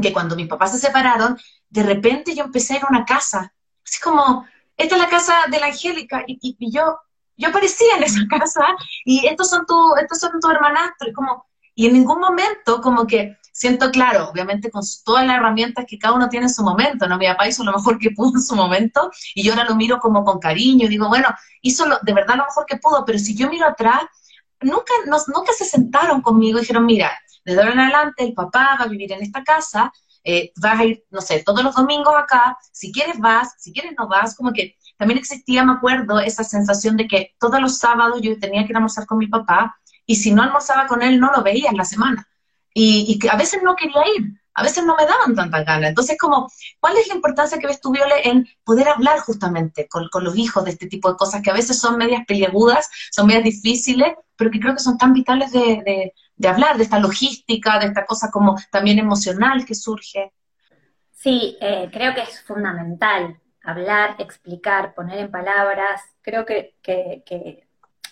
[0.00, 1.36] que cuando mis papás se separaron,
[1.68, 3.52] de repente yo empecé a ir a una casa,
[3.84, 4.46] así como,
[4.76, 6.98] esta es la casa de la Angélica, y, yo,
[7.36, 8.64] yo aparecía en esa casa
[9.04, 13.06] y estos son tu, estos son tus hermanastros, y como, y en ningún momento como
[13.06, 17.08] que siento claro, obviamente con todas las herramientas que cada uno tiene en su momento,
[17.08, 17.18] ¿no?
[17.18, 19.98] Mi papá hizo lo mejor que pudo en su momento y yo ahora lo miro
[19.98, 21.28] como con cariño y digo, bueno,
[21.60, 24.02] hizo lo, de verdad lo mejor que pudo, pero si yo miro atrás,
[24.60, 27.10] nunca, nos, nunca se sentaron conmigo y dijeron, mira,
[27.44, 29.92] de ahora en adelante el papá va a vivir en esta casa,
[30.22, 33.94] eh, vas a ir, no sé, todos los domingos acá, si quieres vas, si quieres
[33.98, 38.20] no vas, como que también existía, me acuerdo, esa sensación de que todos los sábados
[38.22, 41.18] yo tenía que ir a almorzar con mi papá y si no almorzaba con él
[41.18, 42.28] no lo veía en la semana.
[42.74, 45.90] Y, que a veces no quería ir, a veces no me daban tantas ganas.
[45.90, 46.50] Entonces, como,
[46.80, 50.64] ¿cuál es la importancia que ves tú, Viole, en poder hablar justamente con, los hijos
[50.64, 54.50] de este tipo de cosas que a veces son medias peliagudas, son medias difíciles, pero
[54.50, 56.12] que creo que son tan vitales de,
[56.46, 60.32] hablar, de esta logística, de esta cosa como también emocional que surge?
[61.12, 66.00] Sí, eh, creo que es fundamental hablar, explicar, poner en palabras.
[66.22, 66.74] Creo que,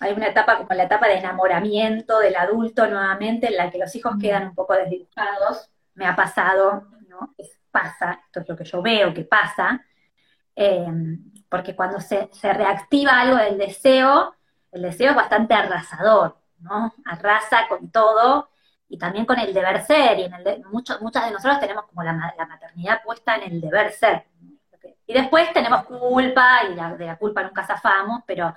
[0.00, 3.94] hay una etapa como la etapa de enamoramiento del adulto nuevamente, en la que los
[3.94, 5.70] hijos quedan un poco desdibujados.
[5.94, 7.34] Me ha pasado, ¿no?
[7.76, 9.84] pasa, esto es lo que yo veo que pasa,
[10.54, 10.86] eh,
[11.48, 14.34] porque cuando se, reactiva algo del deseo,
[14.72, 16.94] el deseo es bastante arrasador, ¿no?
[17.04, 18.48] Arrasa con todo
[18.88, 22.12] y también con el deber ser, y en el muchas de nosotros tenemos como la,
[22.12, 24.24] maternidad puesta en el deber ser.
[25.06, 28.54] Y después tenemos culpa, y de la culpa nunca zafamos, pero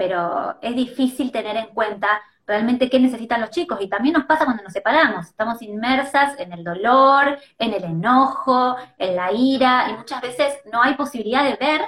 [0.00, 3.78] pero es difícil tener en cuenta realmente qué necesitan los chicos.
[3.82, 5.26] Y también nos pasa cuando nos separamos.
[5.26, 10.80] Estamos inmersas en el dolor, en el enojo, en la ira, y muchas veces no
[10.80, 11.82] hay posibilidad de ver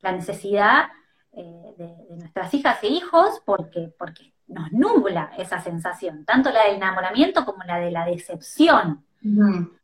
[0.00, 0.86] la necesidad
[1.34, 6.76] eh, de, nuestras hijas e hijos porque, porque nos nubla esa sensación, tanto la del
[6.76, 9.04] enamoramiento como la de la decepción.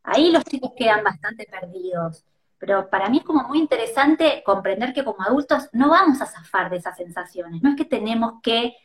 [0.01, 2.25] Ahí los chicos quedan bastante perdidos.
[2.57, 6.69] Pero para mí es como muy interesante comprender que como adultos no vamos a zafar
[6.69, 7.61] de esas sensaciones.
[7.61, 8.75] No es que tenemos que,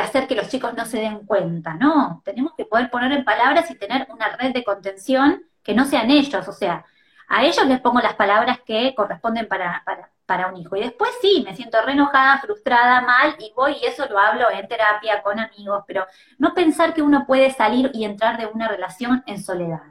[0.00, 2.22] hacer que los chicos no se den cuenta, no.
[2.24, 6.10] Tenemos que poder poner en palabras y tener una red de contención que no sean
[6.10, 6.46] ellos.
[6.46, 6.84] O sea,
[7.28, 9.84] a ellos les pongo las palabras que corresponden para,
[10.24, 10.76] para, un hijo.
[10.76, 14.50] Y después sí, me siento re enojada, frustrada, mal, y voy y eso lo hablo
[14.50, 16.06] en terapia, con amigos, pero
[16.38, 19.82] no pensar que uno puede salir y entrar de una relación en soledad.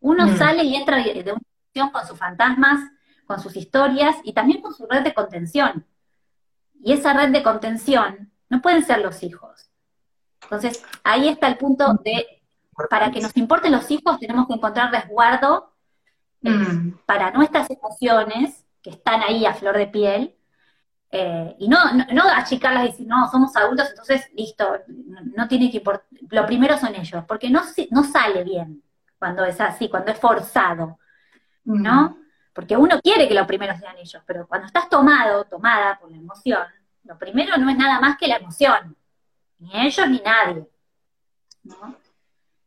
[0.00, 0.36] Uno mm.
[0.36, 1.42] sale y entra de una
[1.92, 2.80] con sus fantasmas,
[3.26, 5.86] con sus historias y también con su red de contención.
[6.82, 9.70] Y esa red de contención no pueden ser los hijos.
[10.42, 12.42] Entonces, ahí está el punto de,
[12.88, 15.74] para que nos importen los hijos, tenemos que encontrar resguardo
[16.42, 17.00] eh, mm.
[17.04, 20.34] para nuestras emociones, que están ahí a flor de piel,
[21.10, 21.78] eh, y no,
[22.12, 24.76] no, achicarlas y decir, no, somos adultos, entonces listo,
[25.36, 26.06] no, tiene que importar.
[26.30, 28.82] Lo primero son ellos, porque no, no sale bien
[29.18, 30.98] cuando es así, cuando es forzado.
[31.76, 32.18] ¿No?
[32.52, 36.16] Porque uno quiere que los primeros sean ellos, pero cuando estás tomado, tomada por la
[36.16, 36.66] emoción,
[37.04, 38.96] lo primero no es nada más que la emoción,
[39.58, 40.66] ni ellos ni nadie,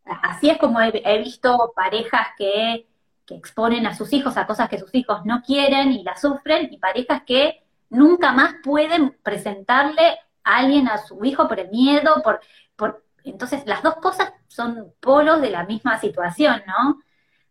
[0.04, 2.88] Así es como he, visto parejas que,
[3.26, 6.72] que, exponen a sus hijos a cosas que sus hijos no quieren y las sufren,
[6.72, 12.22] y parejas que nunca más pueden presentarle a alguien a su hijo por el miedo,
[12.24, 12.42] por,
[12.76, 17.02] por entonces las dos cosas son polos de la misma situación, ¿no?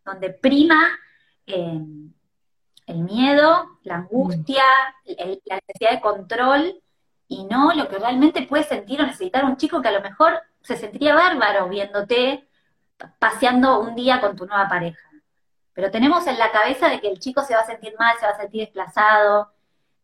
[0.05, 0.91] Donde prima
[1.55, 4.65] el miedo, la angustia,
[5.05, 6.83] la necesidad de control
[7.29, 10.41] y no lo que realmente puede sentir o necesitar un chico que a lo mejor
[10.63, 12.49] se sentiría bárbaro viéndote
[13.19, 15.09] paseando un día con tu nueva pareja.
[15.73, 18.27] Pero tenemos en la cabeza de que el chico se va a sentir mal, se
[18.27, 19.53] va a sentir desplazado,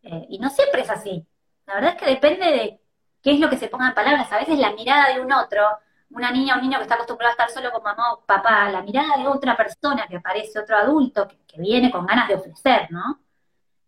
[0.02, 1.26] eh, y no siempre es así.
[1.66, 2.80] La verdad es que depende de
[3.22, 4.32] qué es lo que se ponga en palabras.
[4.32, 5.62] A veces la mirada de un otro
[6.10, 8.70] una niña o un niño que está acostumbrado a estar solo con mamá o papá,
[8.70, 12.88] la mirada de otra persona que aparece, otro adulto, que, viene con ganas de ofrecer,
[12.90, 13.18] ¿no?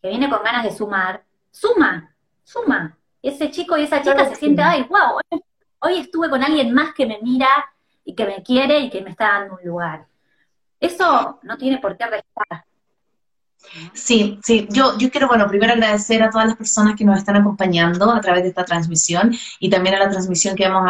[0.00, 2.96] Que viene con ganas de sumar, suma, suma.
[3.20, 5.20] Ese chico y esa chica se siente, ay, wow,
[5.80, 7.48] hoy, estuve con alguien más que me mira
[8.04, 10.06] y que me quiere y que me está dando un lugar.
[10.80, 12.64] Eso no tiene por qué restar.
[13.92, 17.36] Sí, sí, yo, yo quiero, bueno, primero agradecer a todas las personas que nos están
[17.36, 20.88] acompañando a través de esta transmisión y también a la transmisión que vamos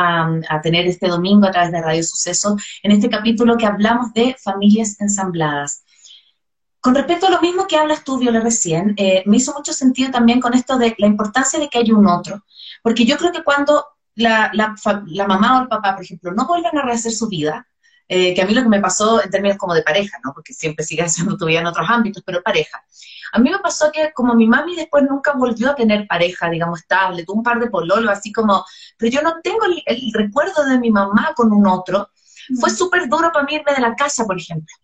[0.49, 4.37] a, tener este domingo a través de Radio Suceso en este capítulo que hablamos de
[4.39, 5.85] familias ensambladas.
[6.81, 10.11] Con respecto a lo mismo que hablas tú, Viola, recién, eh, me hizo mucho sentido
[10.11, 12.45] también con esto de la importancia de que haya un otro,
[12.83, 16.77] porque yo creo que cuando la, la, mamá o el papá, por ejemplo, no vuelven
[16.79, 17.67] a rehacer su vida,
[18.09, 20.33] eh, que a mí lo que me pasó en términos como de pareja, ¿no?
[20.33, 22.83] Porque siempre sigue siendo tu vida en otros ámbitos, pero pareja.
[23.33, 26.81] A mí me pasó que como mi mami después nunca volvió a tener pareja, digamos,
[26.81, 28.65] estable, tuvo un par de pololos, así como,
[28.97, 32.09] pero yo no tengo el, recuerdo de mi mamá con un otro.
[32.59, 34.75] Fue súper duro para mí irme de la casa, por ejemplo.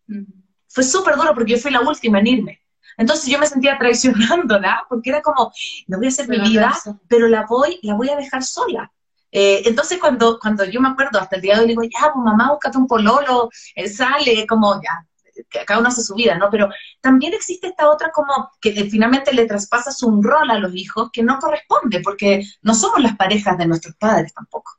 [0.68, 2.60] Fue súper duro porque yo fui la última en irme.
[2.96, 5.50] Entonces yo me sentía traicionándola, porque era como,
[5.88, 6.72] no voy a hacer mi vida,
[7.08, 8.92] pero la voy, la voy a dejar sola.
[9.36, 12.24] Eh, entonces, cuando, cuando yo me acuerdo, hasta el día de hoy, digo, ya, pues
[12.24, 15.04] mamá, búscate un pololo, él sale, como ya,
[15.66, 16.48] cada uno hace su vida, ¿no?
[16.50, 16.68] Pero
[17.00, 21.24] también existe esta otra como que finalmente le traspasas un rol a los hijos que
[21.24, 24.70] no corresponde, porque no somos las parejas de nuestros padres tampoco.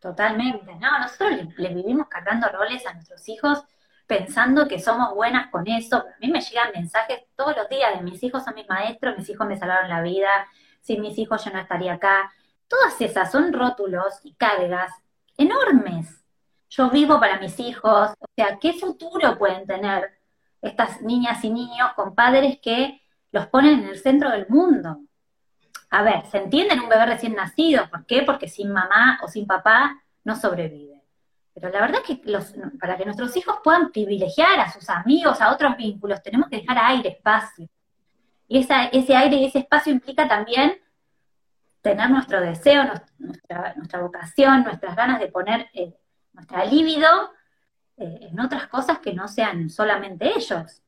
[0.00, 3.64] Totalmente, no, nosotros les vivimos cargando roles a nuestros hijos
[4.06, 5.98] pensando que somos buenas con eso.
[5.98, 9.28] A mí me llegan mensajes todos los días de mis hijos son mis maestros, mis
[9.28, 10.48] hijos me salvaron la vida,
[10.80, 12.32] sin mis hijos yo no estaría acá.
[12.72, 14.90] Todas esas son rótulos y cargas
[15.36, 16.24] enormes.
[16.70, 20.18] yo vivo para mis hijos, o sea, ¿qué futuro pueden tener
[20.62, 25.02] estas niñas y niños con padres que los ponen en el centro del mundo?
[25.90, 28.22] A ver, se entiende en un bebé recién nacido, ¿por qué?
[28.22, 31.02] Porque sin mamá o sin papá no sobrevive.
[31.52, 35.42] Pero la verdad es que los, para que nuestros hijos puedan privilegiar a sus amigos,
[35.42, 37.68] a otros vínculos, tenemos que dejar aire, espacio.
[38.48, 40.81] Y ese aire y ese espacio implica también
[41.82, 42.84] tener nuestro deseo,
[43.18, 45.92] nuestra, nuestra vocación, nuestras ganas de poner eh,
[46.32, 47.08] nuestra libido
[47.96, 50.82] eh, en otras cosas que no sean solamente ellos.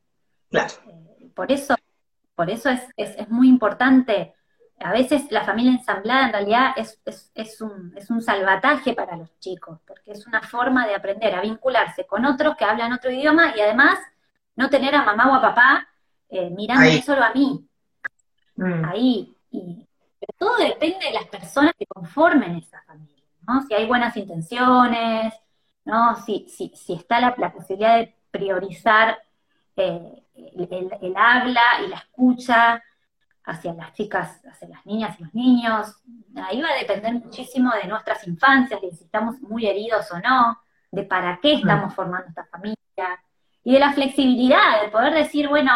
[0.51, 0.73] Claro.
[0.87, 1.75] Eh, por eso,
[2.35, 4.35] por eso es, es, muy importante.
[4.81, 7.01] A veces la familia ensamblada en realidad es,
[7.35, 11.41] es, un, es un salvataje para los chicos, porque es una forma de aprender a
[11.41, 13.99] vincularse con otros que hablan otro idioma y además
[14.57, 15.89] no tener a mamá o a papá
[16.29, 17.69] eh, mirando solo a mí.
[18.57, 18.85] Mm.
[18.85, 19.37] Ahí.
[19.51, 19.87] Y,
[20.85, 23.23] depende de las personas que conformen esa familia.
[23.69, 25.35] Si hay buenas intenciones,
[25.85, 26.17] ¿no?
[26.17, 29.19] Si, si, si está la, posibilidad de priorizar
[29.77, 32.83] eh, el, habla y la escucha
[33.45, 36.03] hacia las chicas, hacia las niñas y los niños,
[36.37, 40.59] ahí va a depender muchísimo de nuestras infancias, de si estamos muy heridos o no,
[40.91, 42.77] de para qué estamos formando esta familia,
[43.63, 45.73] y de la flexibilidad, de poder decir, bueno,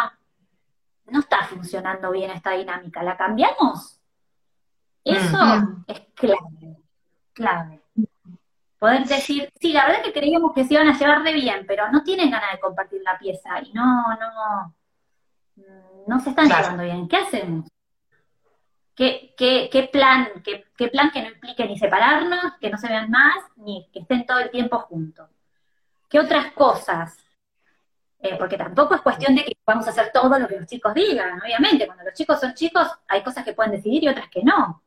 [1.06, 3.97] no está funcionando bien esta dinámica, ¿la cambiamos?
[5.08, 6.78] Eso es clave
[7.38, 7.80] clave.
[8.78, 11.64] Poder decir, sí, la verdad es que creíamos que se iban a llevar de bien,
[11.66, 14.74] pero no tienen ganas de compartir la pieza y no, no,
[16.06, 17.08] no se están llevando bien.
[17.08, 17.68] ¿Qué hacemos?
[18.94, 22.88] ¿Qué, qué, qué plan, qué, qué, plan que no implique ni separarnos, que no se
[22.88, 25.28] vean más, ni que estén todo el tiempo juntos?
[26.08, 27.16] ¿Qué otras cosas?
[28.20, 30.94] Eh, porque tampoco es cuestión de que vamos a hacer todo lo que los chicos
[30.94, 31.86] digan, obviamente.
[31.86, 34.82] Cuando los chicos son chicos, hay cosas que pueden decidir y otras que no.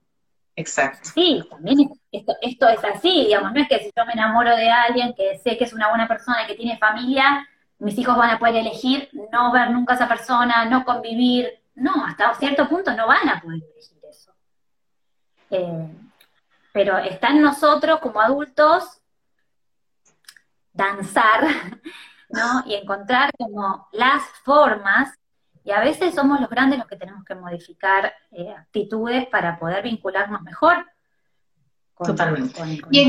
[0.55, 1.09] Exacto.
[1.13, 4.69] Sí, también esto, esto es así, digamos, no es que si yo me enamoro de
[4.69, 7.47] alguien que sé que es una buena persona y que tiene familia,
[7.81, 11.49] mis hijos van a poder elegir no ver nunca a esa persona, no convivir.
[11.73, 14.31] No, hasta cierto punto no van a poder elegir eso.
[15.49, 15.87] Eh,
[16.73, 19.01] pero está en nosotros como adultos
[20.73, 21.47] danzar,
[22.29, 22.63] ¿no?
[22.65, 25.17] Y encontrar como las formas
[25.63, 29.83] y a veces somos los grandes los que tenemos que modificar eh, actitudes para poder
[29.83, 30.85] vincularnos mejor.
[31.97, 32.59] Totalmente.
[32.89, 32.99] y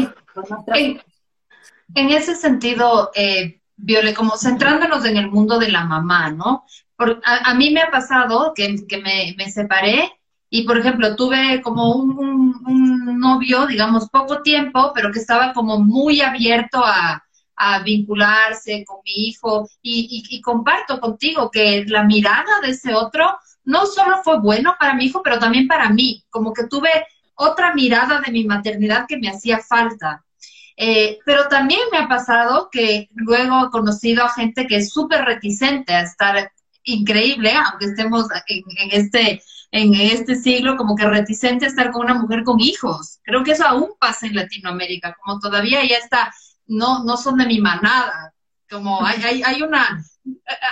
[1.95, 6.67] en, ese sentido, eh, Viole, como centrándonos en el mundo de la mamá, ¿no?
[7.25, 10.13] a, mí me ha pasado que, me, separé
[10.51, 15.79] y, por ejemplo, tuve como un, un novio, digamos, poco tiempo, pero que estaba como
[15.79, 17.25] muy abierto a,
[17.57, 23.87] a vincularse con mi hijo y, comparto contigo que la mirada de ese otro no
[23.87, 26.91] solo fue bueno para mi hijo, pero también para mí, como que tuve
[27.35, 30.25] otra mirada de mi maternidad que me hacía falta.
[30.77, 35.25] Eh, pero también me ha pasado que luego he conocido a gente que es súper
[35.25, 36.51] reticente a estar
[36.85, 42.15] increíble, aunque estemos en, este en este siglo como que reticente a estar con una
[42.15, 43.21] mujer con hijos.
[43.23, 46.33] Creo que eso aún pasa en Latinoamérica, como todavía ya está
[46.67, 48.35] no, no son de mi manada.
[48.71, 50.03] Como hay, hay, hay una,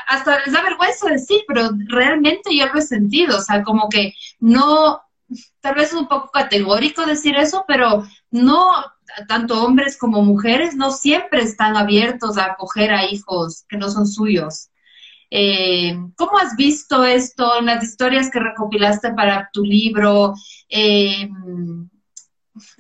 [0.07, 4.15] hasta les da vergüenza decir, pero realmente yo lo he sentido, o sea, como que
[4.39, 5.01] no,
[5.61, 8.71] tal vez es un poco categórico decir eso, pero no,
[9.29, 14.07] tanto hombres como mujeres no siempre están abiertos a acoger a hijos que no son
[14.07, 14.71] suyos.
[15.31, 20.35] Eh, ¿Cómo has visto esto en las historias que recopilaste para tu libro?
[20.69, 21.29] Eh,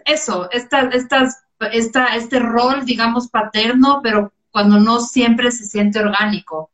[0.04, 1.36] eso, estas, estas
[1.72, 6.70] esta, este rol, digamos, paterno, pero cuando no siempre se siente orgánico.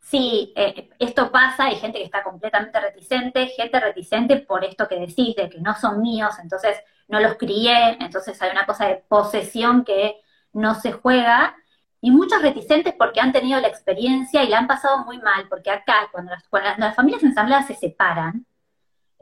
[0.00, 5.00] Sí, eh, esto pasa, hay gente que está completamente reticente, gente reticente por esto que
[5.00, 6.76] decís, de que no son míos, entonces
[7.08, 10.16] no los crié, entonces hay una cosa de posesión que
[10.52, 11.56] no se juega,
[12.04, 15.70] y muchos reticentes porque han tenido la experiencia y la han pasado muy mal, porque
[15.70, 18.44] acá, cuando las, cuando las familias ensambladas se separan,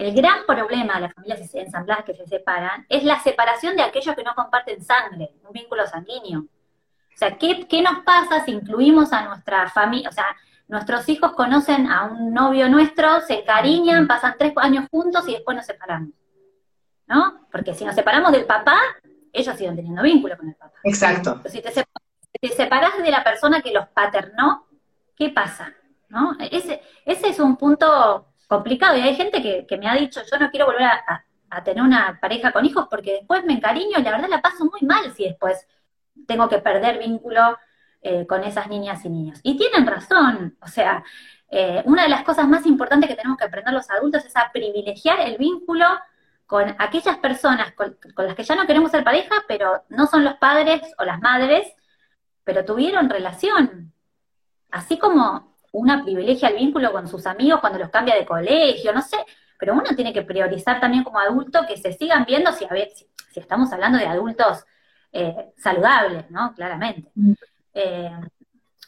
[0.00, 4.16] el gran problema de las familias ensambladas que se separan es la separación de aquellos
[4.16, 6.40] que no comparten sangre, un vínculo sanguíneo.
[6.40, 10.09] O sea, ¿qué, nos pasa si incluimos a nuestra familia?
[10.09, 10.24] O sea,
[10.68, 15.55] nuestros hijos conocen a un novio nuestro, se cariñan, pasan tres años juntos y después
[15.55, 16.14] nos separamos.
[17.07, 17.46] ¿No?
[17.53, 18.78] Porque si nos separamos del papá,
[19.34, 20.78] ellos siguen teniendo vínculo con el papá.
[20.82, 21.42] Exacto.
[21.44, 24.66] si te, separas de la persona que los paternó,
[25.14, 25.74] ¿qué pasa?
[26.09, 26.38] ¿No?
[26.40, 28.96] Ese, ese es un punto complicado.
[28.96, 31.24] Y hay gente que, me ha dicho, yo no quiero volver a,
[31.64, 34.82] tener una pareja con hijos porque después me encariño y la verdad la paso muy
[34.82, 35.66] mal si después
[36.26, 37.59] tengo que perder vínculo
[38.03, 39.40] eh, con esas niñas y niños.
[39.42, 41.03] Y tienen razón, o sea,
[41.48, 44.51] eh, una de las cosas más importantes que tenemos que aprender los adultos es a
[44.53, 45.86] privilegiar el vínculo
[46.46, 50.34] con aquellas personas con, las que ya no queremos ser pareja, pero no son los
[50.34, 51.66] padres o las madres,
[52.44, 53.92] pero tuvieron relación.
[54.70, 59.03] Así como una privilegia el vínculo con sus amigos cuando los cambia de colegio, no
[59.03, 59.18] sé,
[59.59, 62.89] pero uno tiene que priorizar también como adulto que se sigan viendo si, a ver,
[62.91, 63.07] si,
[63.39, 64.64] estamos hablando de adultos
[65.12, 66.55] eh, saludables, ¿no?
[66.55, 67.11] Claramente.
[67.14, 67.33] Mm.
[67.75, 68.21] Eh,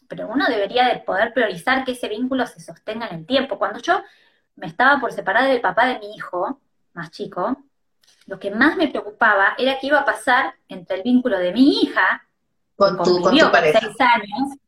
[0.08, 3.58] pero uno debería de poder priorizar que ese vínculo se sostenga en el tiempo.
[3.58, 4.02] Cuando yo
[4.56, 6.60] me estaba por separar del papá de mi hijo,
[6.92, 7.56] más chico,
[8.26, 11.82] lo que más me preocupaba era qué iba a pasar entre el vínculo de mi
[11.82, 12.26] hija,
[12.76, 13.80] con tu, con tu pareja.
[13.80, 14.58] seis años,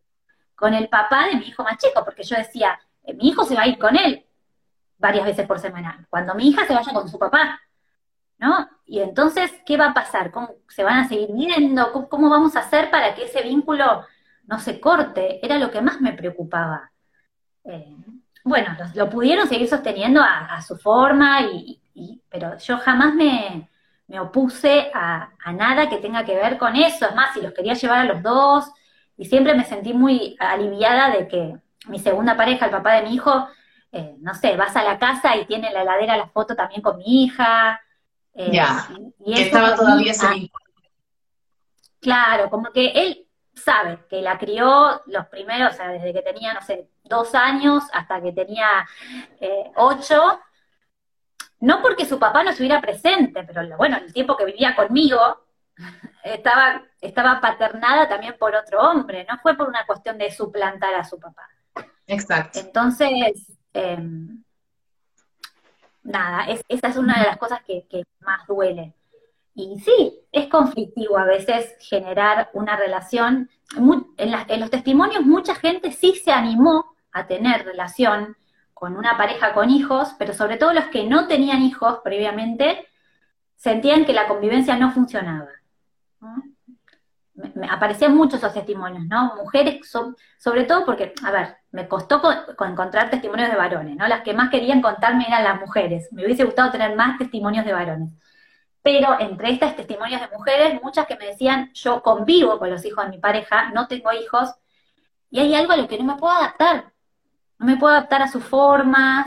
[0.65, 3.55] con el papá de mi hijo más chico, porque yo decía, eh, mi hijo se
[3.55, 4.25] va a ir con él
[4.97, 7.61] varias veces por semana, cuando mi hija se vaya con su papá,
[8.39, 8.67] ¿no?
[8.87, 10.31] Y entonces, ¿qué va a pasar?
[10.31, 12.09] ¿Cómo, ¿Se van a seguir viendo?
[12.09, 14.07] ¿Cómo, vamos a hacer para que ese vínculo
[14.45, 15.45] no se corte?
[15.45, 16.91] Era lo que más me preocupaba.
[17.65, 17.95] Eh,
[18.43, 21.79] bueno, lo, pudieron seguir sosteniendo a, su forma, y,
[22.31, 23.69] pero yo jamás me,
[24.19, 27.05] opuse a, nada que tenga que ver con eso.
[27.07, 28.73] Es más, si los quería llevar a los dos,
[29.17, 31.57] y siempre me sentí muy aliviada de que
[31.87, 33.49] mi segunda pareja, el papá de mi hijo,
[33.93, 36.83] eh, no sé, vas a la casa y tiene en la heladera la foto también
[36.83, 37.81] con mi hija.
[38.35, 38.89] Eh, ya,
[39.25, 40.51] y, estaba todavía ese.
[42.01, 46.53] Claro, como que él sabe que la crió los primeros, o sea, desde que tenía,
[46.53, 48.67] no sé, dos años hasta que tenía
[49.41, 50.41] eh, ocho,
[51.61, 55.43] no porque su papá no estuviera presente, pero bueno, el tiempo que vivía conmigo
[56.22, 61.05] estaba, estaba paternada también por otro hombre, no fue por una cuestión de suplantar a
[61.05, 61.49] su papá.
[62.07, 62.61] Exacto.
[62.61, 64.43] Entonces, em,
[66.03, 68.95] nada, esa es una de las cosas que, más duele.
[69.55, 73.51] Y sí, es conflictivo a veces generar una relación.
[73.77, 78.37] En, en, los testimonios mucha gente sí se animó a tener relación
[78.72, 82.89] con una pareja con hijos, pero sobre todo los que no tenían hijos previamente
[83.57, 85.49] sentían que la convivencia no funcionaba.
[87.35, 89.35] Me, aparecían muchos esos testimonios, ¿no?
[89.37, 89.91] Mujeres,
[90.39, 92.22] sobre todo porque, a ver, me costó
[92.64, 94.07] encontrar testimonios de varones, ¿no?
[94.07, 96.09] Las que más querían contarme eran las mujeres.
[96.12, 98.11] Me hubiese gustado tener más testimonios de varones.
[98.83, 103.05] Pero entre estas testimonios de mujeres, muchas que me decían, yo convivo con los hijos
[103.05, 104.55] de mi pareja, no tengo hijos,
[105.31, 106.95] y hay algo a lo que no me puedo adaptar
[107.59, 109.27] no me puedo adaptar a sus formas,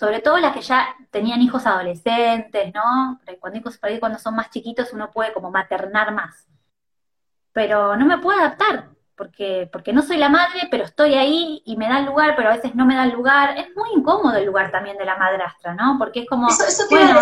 [0.00, 3.20] sobre todo las que ya tenían hijos adolescentes, ¿no?
[3.38, 3.60] Cuando,
[4.00, 6.46] cuando son más chiquitos uno puede como maternar más.
[7.52, 11.76] Pero no me puedo adaptar, porque, porque no soy la madre, pero estoy ahí y
[11.76, 13.58] me da lugar, pero a veces no me da lugar.
[13.58, 15.96] Es muy incómodo el lugar también de la madrastra, ¿no?
[15.98, 16.48] Porque es como...
[16.48, 17.20] Eso, te bueno,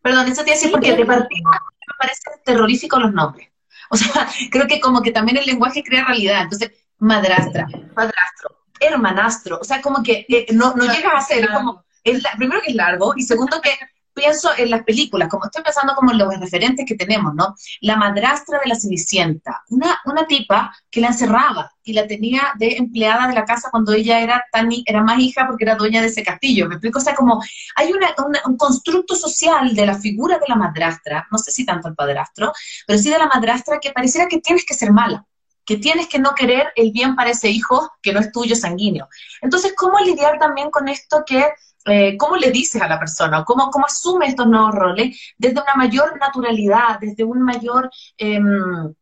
[0.00, 3.50] Perdón, eso te iba a decir porque de partida me parecen terroríficos los nombres.
[3.90, 6.40] O sea, creo que como que también el lenguaje crea realidad.
[6.40, 12.22] Entonces, madrastra, madrastro, hermanastro, o sea, como que no, no llegas a ser como, es
[12.36, 13.70] primero que es largo y segundo que
[14.14, 17.54] pienso en las películas, como estoy pensando como en los referentes que tenemos, ¿no?
[17.80, 22.76] La madrastra de la Cenicienta, una, una tipa que la encerraba y la tenía de
[22.76, 26.06] empleada de la casa cuando ella era tan era más hija porque era dueña de
[26.06, 27.00] ese castillo, ¿me explico?
[27.00, 27.42] O sea, como
[27.74, 28.14] hay una,
[28.46, 32.52] un constructo social de la figura de la madrastra, no sé si tanto el padrastro,
[32.86, 35.26] pero sí de la madrastra que pareciera que tienes que ser mala
[35.64, 39.08] que tienes que no querer el bien para ese hijo que no es tuyo sanguíneo.
[39.40, 41.48] Entonces, ¿cómo lidiar también con esto que,
[41.86, 45.74] eh, cómo le dices a la persona, cómo, cómo asume estos nuevos roles desde una
[45.74, 48.94] mayor naturalidad, desde un mayor, em,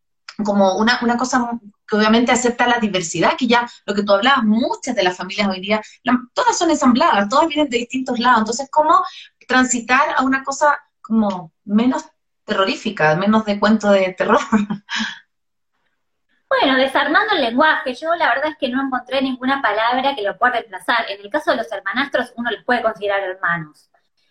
[0.44, 1.50] como una, una cosa
[1.86, 5.48] que obviamente acepta la diversidad, que ya lo que tú hablabas, muchas de las familias
[5.48, 5.82] hoy día,
[6.32, 8.40] todas son ensambladas, todas vienen de distintos lados.
[8.40, 9.04] Entonces, ¿cómo
[9.46, 12.04] transitar a una cosa como menos
[12.44, 14.40] terrorífica, menos de cuento de terror?
[16.60, 20.36] Bueno, desarmando el lenguaje, yo la verdad es que no encontré ninguna palabra que lo
[20.36, 21.06] pueda reemplazar.
[21.08, 23.88] En el caso de los hermanastros, uno los puede considerar hermanos.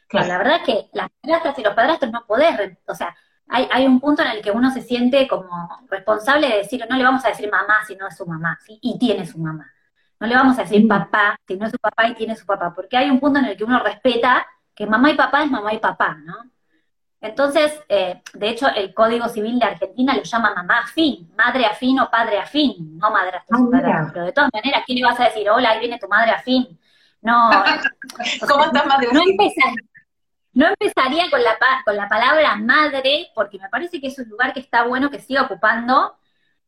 [0.08, 0.28] Claro.
[0.28, 3.16] la verdad es que las madrastras y los padrastros no podés, o sea,
[3.48, 6.98] hay, hay, un punto en el que uno se siente como responsable de decir, no
[6.98, 9.72] le vamos a decir mamá si no es su mamá, y tiene su mamá.
[10.20, 12.74] No le vamos a decir papá si no es su papá y tiene su papá,
[12.76, 14.46] porque hay un punto en el que uno respeta
[14.76, 16.36] que mamá y papá es mamá y papá, ¿no?
[17.22, 22.00] Entonces, eh, de hecho, el Código Civil de Argentina lo llama mamá afín, madre afín
[22.00, 23.70] o padre afín, no madre afín.
[23.86, 25.48] Ah, Pero de todas maneras, ¿qué le vas a decir?
[25.48, 26.80] Hola, ahí viene tu madre afín.
[27.22, 27.52] No.
[28.50, 29.22] ¿Cómo estás, madre no,
[30.54, 34.52] no empezaría con la, con la palabra madre, porque me parece que es un lugar
[34.52, 36.18] que está bueno que siga ocupando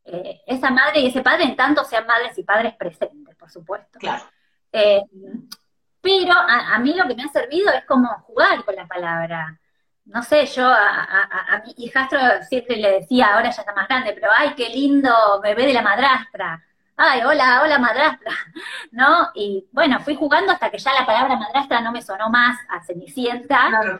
[0.04, 3.98] eh, esa madre y ese padre, en tanto sean madres y padres presentes, por supuesto.
[3.98, 4.22] Claro.
[4.70, 5.02] Eh,
[6.00, 9.58] pero a, a mí lo que me ha servido es como jugar con la palabra
[10.06, 14.30] no sé, yo a, mi hijastro siempre le decía, ahora ya está más grande, pero
[14.34, 16.62] ay, qué lindo bebé de la madrastra.
[16.96, 18.32] ay, hola, hola madrastra,
[18.92, 19.30] ¿no?
[19.34, 22.82] Y bueno, fui jugando hasta que ya la palabra madrastra no me sonó más a
[22.84, 23.68] Cenicienta.
[23.68, 23.98] Claro,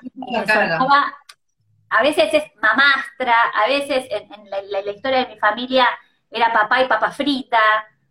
[1.90, 5.86] a veces es mamastra, a veces en, la, historia de mi familia
[6.30, 7.61] era papá y papa frita,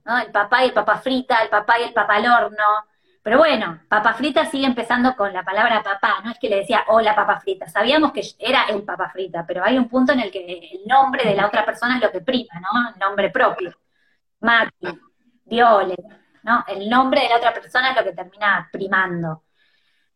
[0.05, 0.17] ¿no?
[0.19, 2.63] El papá y el papa frita, el papá y el papá al horno.
[3.23, 6.83] Pero bueno, papa frita sigue empezando con la palabra papá, no es que le decía
[6.87, 10.29] hola papa frita, sabíamos que era el papa frita, pero hay un punto en el
[10.29, 12.89] que el nombre de la otra persona es lo que prima, ¿no?
[12.93, 13.71] El nombre propio.
[14.41, 14.87] Mati,
[15.45, 15.95] Viole,
[16.43, 16.65] ¿no?
[16.67, 19.43] El nombre de la otra persona es lo que termina primando.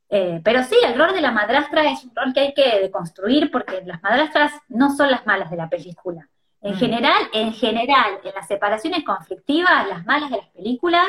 [0.10, 3.51] Eh, pero sí, el rol de la madrastra es un rol que hay que deconstruir
[3.51, 6.28] porque las madrastras no son las malas de la película.
[6.62, 6.78] En mm.
[6.78, 11.08] general, en general, en las separaciones conflictivas, las malas de las películas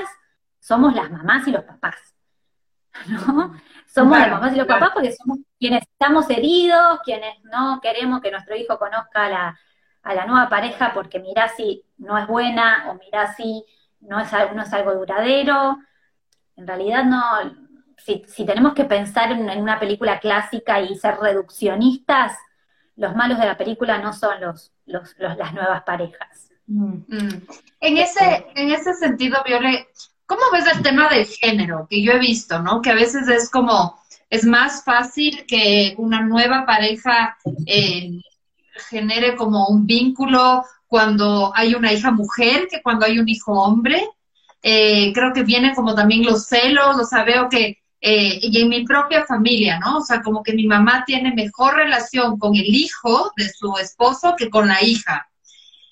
[0.61, 2.15] somos las mamás y los papás.
[3.07, 3.55] ¿No?
[3.87, 8.31] Somos las mamás y los papás porque somos quienes estamos heridos, quienes no queremos que
[8.31, 9.61] nuestro hijo conozca a la,
[10.03, 13.65] a la nueva pareja porque mira si no es buena o mira si
[14.01, 15.79] no es, no es algo duradero.
[16.57, 17.23] En realidad no,
[17.99, 22.37] si, si tenemos que pensar en, una película clásica y ser reduccionistas,
[22.97, 26.51] los malos de la película no son los, los, las nuevas parejas.
[26.67, 27.05] Mm.
[27.09, 27.47] Mm.
[27.81, 29.89] En, ese, en ese sentido, Viole,
[30.29, 31.89] ¿cómo ves el tema del género?
[31.91, 32.81] Que yo he visto, ¿no?
[32.83, 33.99] Que a veces es como,
[34.31, 38.11] es más fácil que una nueva pareja eh,
[38.91, 44.07] genere como un vínculo cuando hay una hija mujer que cuando hay un hijo hombre.
[44.63, 48.69] Eh, creo que vienen como también los celos, o sea, veo que eh, y en
[48.69, 49.99] mi propia familia, ¿no?
[49.99, 54.35] O sea, como que mi mamá tiene mejor relación con el hijo de su esposo
[54.37, 55.29] que con la hija.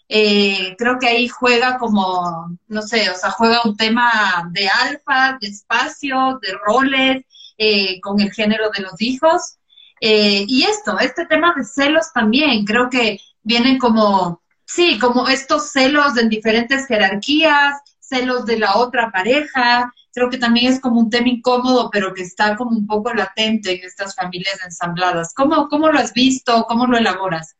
[0.09, 5.38] Eh, creo que ahí juega como, no sé, o sea, juega un tema de alfa,
[5.40, 7.24] de espacio, de roles,
[7.59, 9.59] eh, con el género de los hijos.
[10.00, 16.16] y esto, este tema de celos también, creo que vienen como, sí, como estos celos
[16.18, 21.28] en diferentes jerarquías, celos de la otra pareja, creo que también es como un tema
[21.28, 25.34] incómodo, pero que está como un poco latente en estas familias ensambladas.
[25.34, 26.64] ¿Cómo, cómo lo has visto?
[26.66, 27.57] ¿Cómo lo elaboras?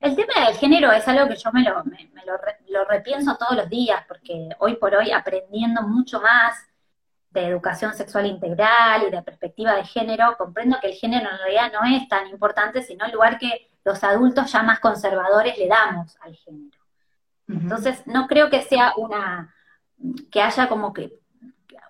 [0.00, 2.10] El tema del género es algo que yo me, lo, me,
[2.68, 6.54] lo, repienso todos los días, porque hoy por hoy aprendiendo mucho más
[7.30, 11.72] de educación sexual integral y de perspectiva de género, comprendo que el género en realidad
[11.72, 16.16] no es tan importante, sino el lugar que los adultos ya más conservadores le damos
[16.20, 16.78] al género.
[17.48, 19.54] Entonces, no creo que sea una,
[20.30, 21.20] que haya como que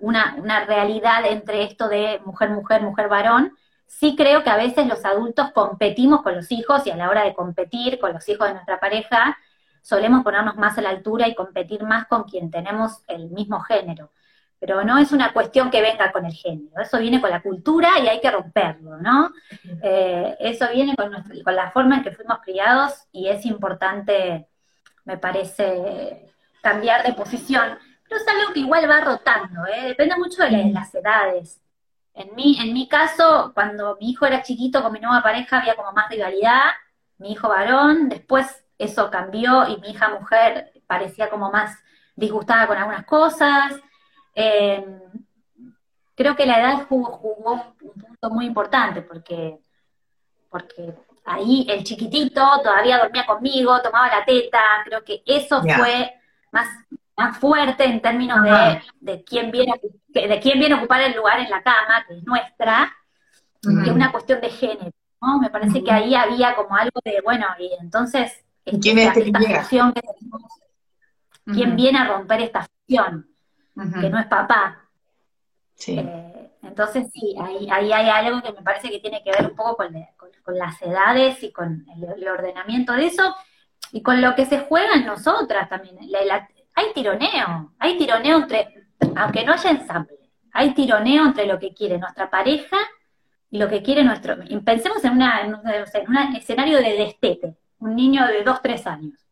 [0.01, 3.57] una, realidad entre esto de mujer, mujer, mujer, varón.
[3.87, 7.24] Sí creo que a veces los adultos competimos con los hijos y a la hora
[7.24, 9.39] de competir con los hijos de nuestra pareja,
[9.82, 14.11] solemos ponernos más a la altura y competir más con quien tenemos el mismo género.
[14.59, 17.91] Pero no es una cuestión que venga con el género, eso viene con la cultura
[18.03, 19.32] y hay que romperlo, ¿no?
[19.82, 21.12] Eh, eso viene con,
[21.45, 24.49] con la forma en que fuimos criados y es importante,
[25.05, 26.32] me parece,
[26.62, 27.78] cambiar de posición.
[28.09, 29.89] Pero es algo que igual va rotando, ¿eh?
[29.89, 31.61] depende mucho de las edades.
[32.17, 35.77] En mi, en mi caso, cuando mi hijo era chiquito con mi nueva pareja había
[35.77, 36.71] como más rivalidad,
[37.19, 41.79] mi hijo varón, después eso cambió y mi hija mujer parecía como más
[42.14, 43.75] disgustada con algunas cosas.
[44.35, 44.99] Em,
[46.14, 47.21] creo que la edad jugó,
[47.83, 49.59] un punto muy importante porque,
[50.49, 50.95] porque
[51.27, 56.14] ahí el chiquitito todavía dormía conmigo, tomaba la teta, creo que eso fue
[56.51, 56.67] más
[57.17, 61.41] más fuerte en términos de, de, quién viene, de quién viene a ocupar el lugar
[61.41, 62.95] en la cama, que es nuestra,
[63.62, 64.91] que es una cuestión de género.
[65.21, 65.39] ¿no?
[65.39, 68.45] Me parece que ahí había como algo de, bueno, y entonces,
[68.83, 70.43] ¿quién, esta, esta función que tenemos,
[71.45, 73.29] ¿quién viene a romper esta función?
[74.01, 74.87] Que no es papá.
[75.87, 79.57] Eh, entonces, sí, ahí, ahí, hay algo que me parece que tiene que ver un
[79.57, 81.87] poco con, con, las edades y con
[82.17, 83.37] el, ordenamiento de eso
[83.93, 85.99] y con lo que se juega en nosotras también.
[86.11, 90.14] La, hay tironeo, hay tironeo entre, aunque no haya ensamble,
[90.53, 92.77] hay tironeo entre lo que quiere nuestra pareja
[93.51, 94.37] y lo que quiere nuestro...
[94.62, 99.27] Pensemos en, una, en, un escenario de destete, un niño de 2, 3 años.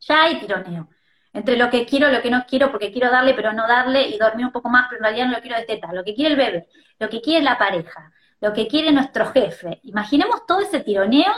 [0.00, 0.88] Ya hay tironeo
[1.32, 4.18] entre lo que quiero, lo que no quiero, porque quiero darle pero no darle y
[4.18, 6.36] dormir un poco más, pero en realidad no lo quiero destetar, lo que quiere el
[6.36, 6.68] bebé,
[6.98, 9.80] lo que quiere la pareja, lo que quiere nuestro jefe.
[9.84, 11.32] Imaginemos todo ese tironeo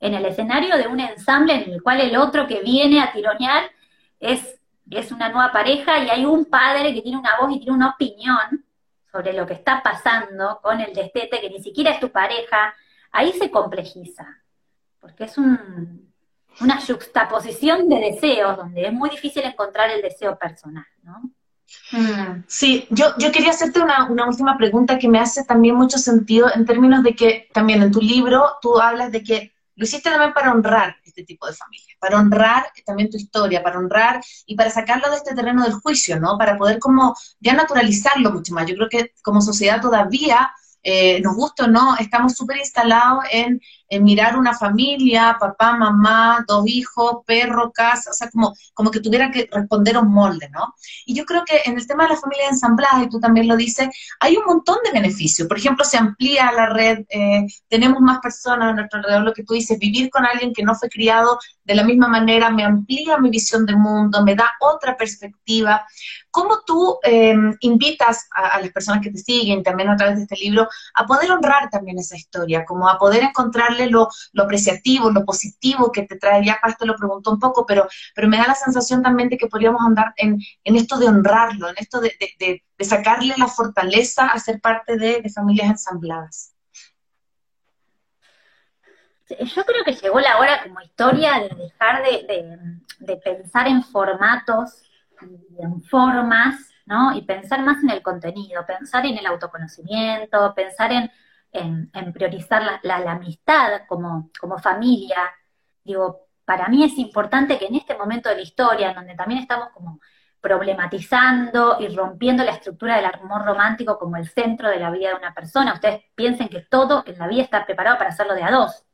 [0.00, 3.70] en el escenario de un ensamble en el cual el otro que viene a tironear
[4.18, 4.60] es
[4.90, 7.90] es una nueva pareja y hay un padre que tiene una voz y tiene una
[7.90, 8.64] opinión
[9.10, 12.74] sobre lo que está pasando con el destete, que ni siquiera es tu pareja,
[13.10, 14.26] ahí se complejiza,
[15.00, 21.30] porque es una juxtaposición de deseos, donde es muy difícil encontrar el deseo personal, ¿no?
[21.92, 25.96] Mm, sí, yo, yo quería hacerte una, una, última pregunta que me hace también mucho
[25.96, 30.10] sentido en términos de que también en tu libro tú hablas de que lo hiciste
[30.10, 34.56] también para honrar este tipo de familia, para honrar también tu historia, para honrar y
[34.56, 36.36] para sacarlo de este terreno del juicio, ¿no?
[36.36, 38.66] Para poder como ya naturalizarlo mucho más.
[38.66, 40.50] Yo creo que como sociedad todavía
[40.82, 43.60] eh, nos gusta o no, estamos súper instalados en,
[44.00, 49.30] mirar una familia, papá, mamá, dos hijos, perro, casa, o sea, como, como que tuviera
[49.30, 50.74] que responder a un molde, ¿no?
[51.06, 53.56] Y yo creo que en el tema de la familia ensamblada, y tú también lo
[53.56, 53.88] dices,
[54.20, 55.48] hay un montón de beneficios.
[55.48, 59.44] Por ejemplo, se amplía la red, eh, tenemos más personas a nuestro alrededor, lo que
[59.44, 63.18] tú dices, vivir con alguien que no fue criado de la misma manera me amplía
[63.18, 65.86] mi visión de mundo, me da otra perspectiva.
[66.30, 70.36] ¿Cómo tú em, invitas a, las personas que te siguen, también a través de este
[70.36, 74.08] libro, a poder honrar también esa historia, como a poder encontrarle lo,
[74.38, 76.44] apreciativo, lo positivo que te trae?
[76.44, 79.48] Ya te lo preguntó un poco, pero, pero me da la sensación también de que
[79.48, 82.12] podríamos andar en, esto de honrarlo, en esto de,
[82.80, 86.52] sacarle la fortaleza a ser parte de familias ensambladas.
[89.40, 94.82] Yo creo que llegó la hora como historia de dejar de, pensar en formatos
[95.20, 96.56] y en formas,
[96.86, 97.14] ¿no?
[97.14, 101.10] Y pensar más en el contenido, pensar en el autoconocimiento, pensar en,
[102.12, 105.30] priorizar la, amistad como, como familia.
[105.84, 109.40] Digo, para mí es importante que en este momento de la historia, en donde también
[109.40, 110.00] estamos como
[110.40, 115.14] problematizando y rompiendo la estructura del amor romántico como el centro de la vida de
[115.14, 118.50] una persona, ustedes piensen que todo en la vida está preparado para hacerlo de a
[118.50, 118.84] dos.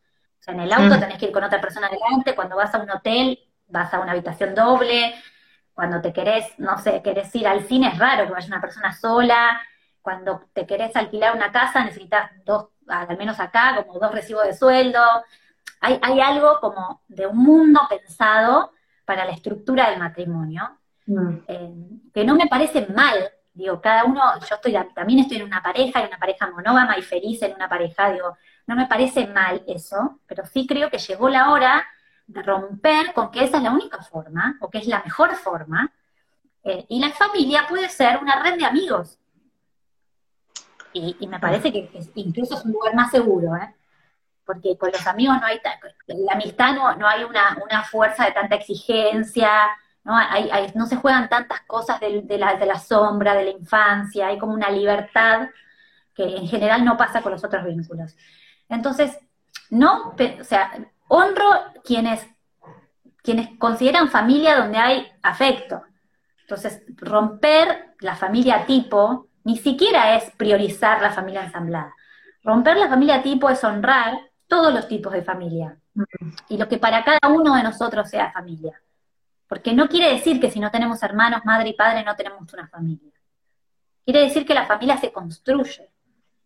[0.40, 1.00] O sea, en el auto mm.
[1.00, 3.38] tenés que ir con otra persona adelante, cuando vas a un hotel
[3.68, 5.14] vas a una habitación doble,
[5.72, 8.92] cuando te querés, no sé, querés ir al cine es raro que vaya una persona
[8.92, 9.60] sola,
[10.08, 14.54] cuando te querés alquilar una casa necesitas dos, al menos acá, como dos recibos de
[14.54, 15.02] sueldo.
[15.82, 18.72] Hay, hay algo como de un mundo pensado
[19.04, 21.34] para la estructura del matrimonio, mm.
[21.46, 21.74] eh,
[22.14, 23.16] que no me parece mal,
[23.52, 27.02] digo, cada uno, yo estoy también estoy en una pareja, en una pareja monógama y
[27.02, 28.34] feliz en una pareja, digo,
[28.66, 31.86] no me parece mal eso, pero sí creo que llegó la hora
[32.26, 35.92] de romper con que esa es la única forma, o que es la mejor forma,
[36.64, 39.17] eh, y la familia puede ser una red de amigos.
[40.92, 43.74] Y, me parece que incluso es un lugar más seguro, ¿eh?
[44.48, 45.60] porque con los amigos no hay,
[46.06, 49.50] la amistad no, no hay una, fuerza de tanta exigencia,
[50.04, 54.28] no, hay, no se juegan tantas cosas de, la, de la sombra, de la infancia,
[54.28, 55.50] hay como una libertad
[56.14, 58.16] que en general no pasa con los otros vínculos.
[58.70, 59.18] Entonces,
[59.68, 60.72] no, o sea,
[61.08, 61.50] honro
[61.84, 62.26] quienes,
[63.22, 65.82] quienes consideran familia donde hay afecto.
[66.40, 71.94] Entonces, romper la familia tipo ni siquiera es priorizar la familia ensamblada.
[72.44, 74.12] Romper la familia tipo es honrar
[74.46, 75.74] todos los tipos de familia
[76.50, 78.78] y lo que para cada uno de nosotros sea familia.
[79.46, 82.68] Porque no quiere decir que si no tenemos hermanos, madre y padre, no tenemos una
[82.68, 83.10] familia.
[84.04, 85.88] Quiere decir que la familia se construye.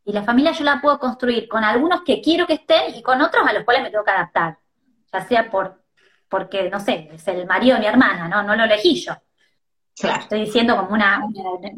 [0.04, 3.20] Y la familia yo la puedo construir con algunos que quiero que estén y con
[3.20, 4.58] otros a los cuales me tengo que adaptar.
[5.12, 5.82] Ya sea por,
[6.28, 8.44] porque, no sé, es el marido de mi hermana, ¿no?
[8.44, 9.14] No lo elegí yo.
[9.94, 11.22] Estoy diciendo como una,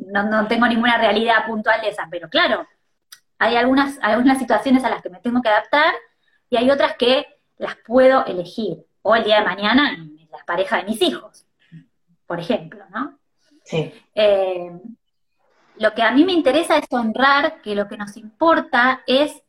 [0.07, 2.67] no, tengo ninguna realidad puntual de esa, pero claro,
[3.39, 5.93] hay algunas, algunas situaciones a las que me tengo que adaptar
[6.49, 7.27] y hay otras que
[7.59, 8.85] las puedo elegir.
[9.03, 9.99] O el día de mañana,
[10.31, 11.47] la pareja de mis hijos,
[12.27, 13.19] por ejemplo, ¿no?
[13.65, 13.93] Sí.
[14.15, 14.73] Eh,
[15.77, 19.43] lo que a mí me interesa es honrar que lo que nos importa es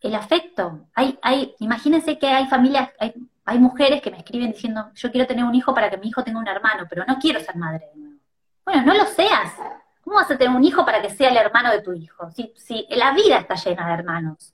[0.00, 0.86] el afecto.
[0.94, 3.14] Hay, hay, imagínense que hay familias, hay,
[3.48, 6.22] hay mujeres que me escriben diciendo, yo quiero tener un hijo para que mi hijo
[6.22, 8.20] tenga un hermano, pero no quiero ser madre de nuevo.
[8.62, 9.54] Bueno, no lo seas.
[10.02, 12.30] ¿Cómo vas a tener un hijo para que sea el hermano de tu hijo?
[12.30, 14.52] Si, si la vida está llena de hermanos.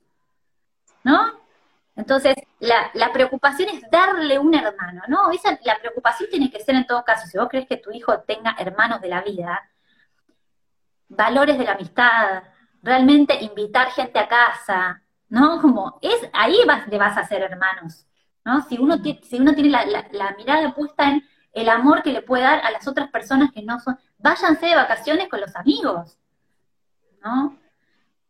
[1.02, 1.40] ¿No?
[1.96, 5.32] Entonces, la, preocupación es darle un hermano, ¿no?
[5.32, 8.20] Esa, la preocupación tiene que ser en todo caso, si vos crees que tu hijo
[8.20, 9.70] tenga hermanos de la vida,
[11.08, 12.44] valores de la amistad,
[12.80, 15.60] realmente invitar gente a casa, ¿no?
[15.60, 18.06] Como es, ahí vas, te vas a hacer hermanos,
[18.44, 18.62] ¿no?
[18.62, 22.60] Si uno, si uno tiene la, mirada puesta en el amor que le puede dar
[22.64, 26.18] a las otras personas que no son, váyanse de vacaciones con los amigos,
[27.22, 27.58] ¿no?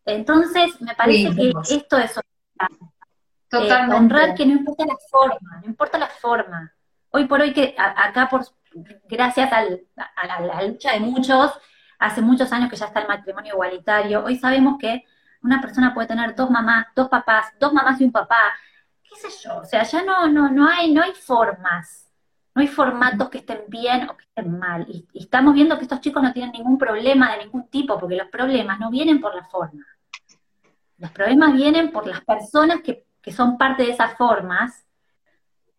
[0.04, 5.98] Entonces, me parece que esto es eh, honrar que no importa la forma, no importa
[5.98, 6.72] la forma.
[7.10, 8.44] Hoy por hoy que acá, por
[9.08, 9.64] gracias a
[10.40, 11.52] la lucha de muchos,
[11.98, 15.04] hace muchos años que ya está el matrimonio igualitario, hoy sabemos que
[15.42, 18.52] una persona puede tener dos mamás, dos papás, dos mamás y un papá,
[19.14, 22.10] qué sé yo, o sea, ya no, no, no hay, no hay formas,
[22.54, 24.86] no hay formatos que estén bien o que estén mal.
[24.88, 28.28] Y, estamos viendo que estos chicos no tienen ningún problema de ningún tipo, porque los
[28.28, 29.84] problemas no vienen por la forma.
[30.98, 34.84] Los problemas vienen por las personas que, son parte de esas formas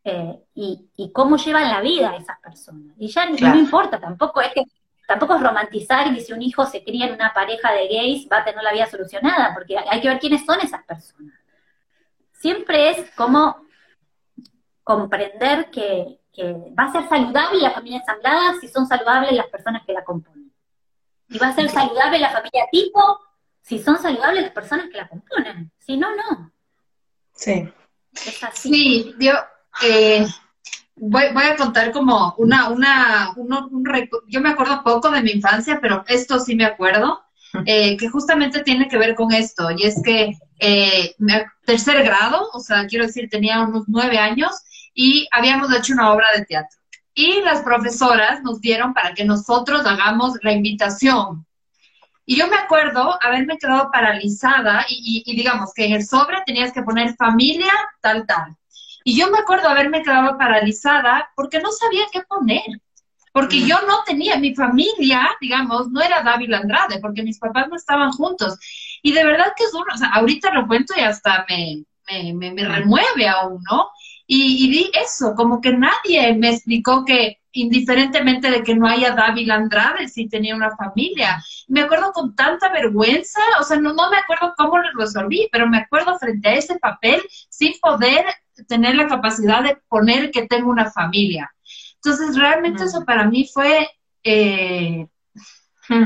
[0.04, 2.96] eh, y, cómo llevan la vida esas personas.
[2.98, 4.64] Y ya no importa, tampoco es que
[5.08, 8.40] tampoco es romantizar que si un hijo se cría en una pareja de gays va
[8.40, 11.45] a tener la vida solucionada, porque hay que ver quiénes son esas personas.
[12.46, 13.58] Siempre es como
[14.84, 16.20] comprender que,
[16.78, 20.54] va a ser saludable la familia ensamblada si son saludables las personas que la componen.
[21.28, 23.20] Y va a ser saludable la familia tipo
[23.64, 25.72] si son saludables las personas que la componen.
[25.80, 26.52] Si no, no.
[27.34, 27.68] Sí.
[28.14, 28.70] Es así.
[28.70, 29.34] Sí, yo,
[29.82, 30.28] eh,
[30.98, 33.84] voy, a contar como una, una, un
[34.28, 37.25] yo me acuerdo poco de mi infancia, pero esto sí me acuerdo,
[37.66, 41.16] eh, que justamente tiene que ver con esto, y es que eh,
[41.66, 44.52] tercer grado, o sea, quiero decir, tenía unos nueve años,
[44.94, 46.78] y habíamos hecho una obra de teatro.
[47.14, 51.46] Y las profesoras nos dieron para que nosotros hagamos la invitación.
[52.26, 56.72] Y yo me acuerdo haberme quedado paralizada y, y digamos que en el sobre tenías
[56.74, 58.56] que poner familia tal, tal.
[59.04, 62.66] Y yo me acuerdo haberme quedado paralizada porque no sabía qué poner.
[63.36, 67.76] Porque yo no tenía, mi familia, digamos, no era David Andrade, porque mis papás no
[67.76, 68.58] estaban juntos.
[69.04, 71.84] Y de verdad que es duro, o sea, ahorita lo cuento y hasta me,
[72.34, 73.90] me, me, remueve aún, ¿no?
[74.26, 79.12] Y, y di eso, como que nadie me explicó que indiferentemente de que no haya
[79.12, 81.44] David Andrade, si tenía una familia.
[81.68, 85.68] Me acuerdo con tanta vergüenza, o sea, no, no me acuerdo cómo lo resolví, pero
[85.68, 88.24] me acuerdo frente a ese papel sin poder
[88.70, 91.52] tener la capacidad de poner que tengo una familia.
[92.06, 93.88] Entonces, realmente eso para mí fue,
[94.24, 95.08] eh,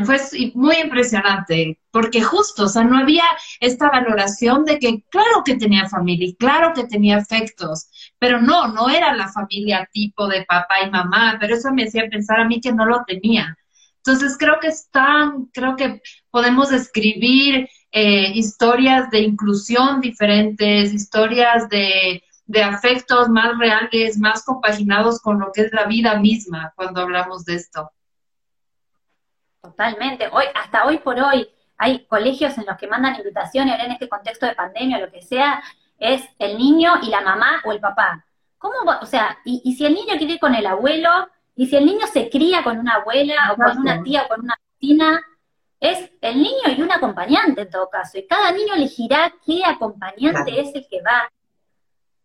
[0.05, 0.17] fue
[0.55, 3.25] muy impresionante, porque justo, o sea, no había
[3.59, 8.69] esta valoración de que claro que tenía familia y claro que tenía afectos, pero no,
[8.69, 12.45] no era la familia tipo de papá y mamá, pero eso me hacía pensar a
[12.45, 13.57] mí que no lo tenía.
[13.97, 22.23] Entonces, creo que están, creo que podemos escribir eh, historias de inclusión diferentes, historias de
[22.49, 27.45] de afectos más reales, más compaginados con lo que es la vida misma cuando hablamos
[27.45, 27.91] de esto.
[29.61, 30.27] Totalmente.
[30.31, 31.47] Hoy, hasta hoy por hoy,
[31.77, 35.11] hay colegios en los que mandan invitaciones, ahora en este contexto de pandemia o lo
[35.11, 35.61] que sea,
[35.99, 38.25] es el niño y la mamá o el papá.
[38.57, 41.85] ¿Cómo, o sea, y, si el niño quiere ir con el abuelo, y si el
[41.85, 45.21] niño se cría con una abuela o con una tía o con una vecina,
[45.79, 48.17] es el niño y un acompañante en todo caso.
[48.17, 51.31] Y cada niño elegirá qué acompañante es el que va.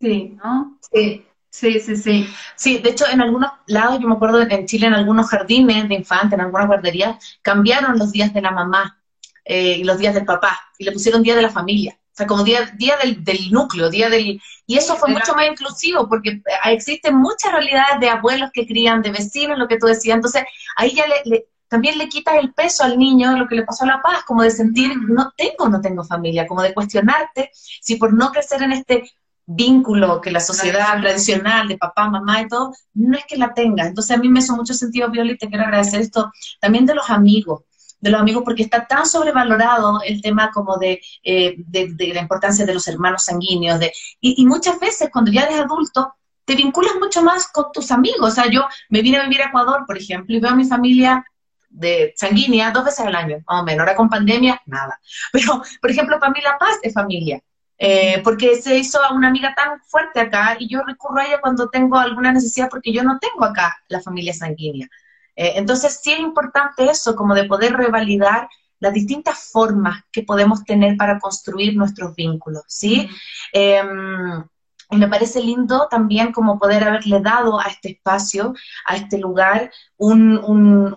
[0.04, 0.78] Sí, ¿no?
[0.92, 1.26] Sí.
[1.48, 2.28] Sí, sí, sí.
[2.56, 5.94] Sí, de hecho, en algunos lados, yo me acuerdo en Chile, en algunos jardines de
[5.94, 9.00] infantes, en algunas guarderías, cambiaron los días de la mamá
[9.44, 11.96] eh, y los días del papá, y le pusieron día de la familia.
[11.96, 14.42] O sea, como día, día del, núcleo, día del...
[14.66, 16.42] Y eso fue mucho más inclusivo, porque eh,
[16.72, 20.16] existen muchas realidades de abuelos que crían, de vecinos, lo que tú decías.
[20.16, 20.42] Entonces,
[20.74, 23.88] ahí ya le, también le quitas el peso al niño, lo que le pasó a
[23.88, 28.12] La Paz, como de sentir, no tengo, no tengo familia, como de cuestionarte si por
[28.12, 29.04] no crecer en este
[29.46, 33.86] vínculo que la sociedad tradicional de papá, mamá y todo, no es que la tenga.
[33.86, 36.94] Entonces a mí me hizo mucho sentido, Viola, y te quiero agradecer esto también de
[36.94, 37.62] los amigos,
[38.00, 42.74] de los amigos, porque está tan sobrevalorado el tema como de, eh, la importancia de
[42.74, 43.80] los hermanos sanguíneos.
[43.80, 46.14] De, y, muchas veces cuando ya eres adulto,
[46.44, 48.32] te vinculas mucho más con tus amigos.
[48.32, 50.66] O sea, yo me vine a vivir a Ecuador, por ejemplo, y veo a mi
[50.66, 51.24] familia
[51.70, 53.80] de sanguínea dos veces al año, más o menos.
[53.80, 55.00] Ahora con pandemia, nada.
[55.32, 57.42] Pero, por ejemplo, para mí La Paz es familia.
[57.76, 61.40] Eh, porque se hizo a una amiga tan fuerte acá y yo recurro a ella
[61.40, 64.88] cuando tengo alguna necesidad porque yo no tengo acá la familia sanguínea.
[65.36, 68.48] Eh, entonces sí es importante eso, como de poder revalidar
[68.78, 73.08] las distintas formas que podemos tener para construir nuestros vínculos, ¿sí?
[73.52, 74.44] Em,
[74.90, 78.54] y me parece lindo también como poder haberle dado a este espacio,
[78.86, 80.96] a este lugar, un,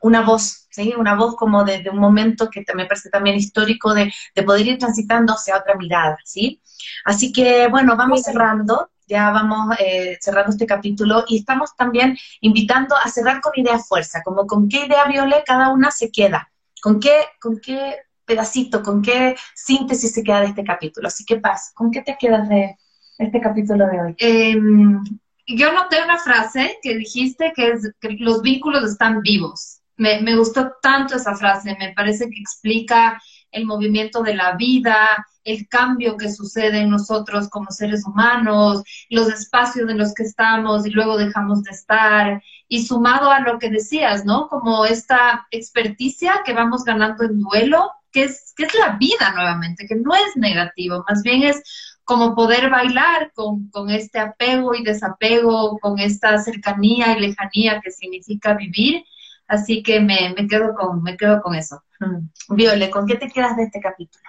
[0.00, 0.94] una voz, ¿sí?
[0.96, 4.12] Una voz como de, un momento que me parece también histórico de,
[4.44, 6.60] poder ir transitando hacia otra mirada, ¿sí?
[7.04, 12.96] Así que, bueno, vamos cerrando, ya vamos eh, cerrando este capítulo y estamos también invitando
[12.96, 16.50] a cerrar con idea fuerza, como con qué idea Violet cada una se queda,
[16.80, 21.08] con qué, con qué pedacito, con qué síntesis se queda de este capítulo.
[21.08, 22.76] Así que, Paz, ¿con qué te quedas de
[23.18, 24.14] este capítulo de hoy?
[24.18, 25.02] Em,
[25.46, 29.81] yo noté una frase que dijiste que es que los vínculos están vivos.
[29.96, 33.20] Me, me, gustó tanto esa frase, me parece que explica
[33.50, 39.28] el movimiento de la vida, el cambio que sucede en nosotros como seres humanos, los
[39.28, 43.68] espacios en los que estamos y luego dejamos de estar, y sumado a lo que
[43.68, 44.48] decías, ¿no?
[44.48, 49.86] Como esta experticia que vamos ganando en duelo, que es, que es la vida nuevamente,
[49.86, 51.62] que no es negativo, más bien es
[52.04, 58.54] como poder bailar con, este apego y desapego, con esta cercanía y lejanía que significa
[58.54, 59.04] vivir.
[59.46, 61.82] Así que me, quedo, con, me quedo con eso.
[62.00, 62.54] Mm.
[62.54, 64.24] Viole, ¿con qué te quedas de este capítulo?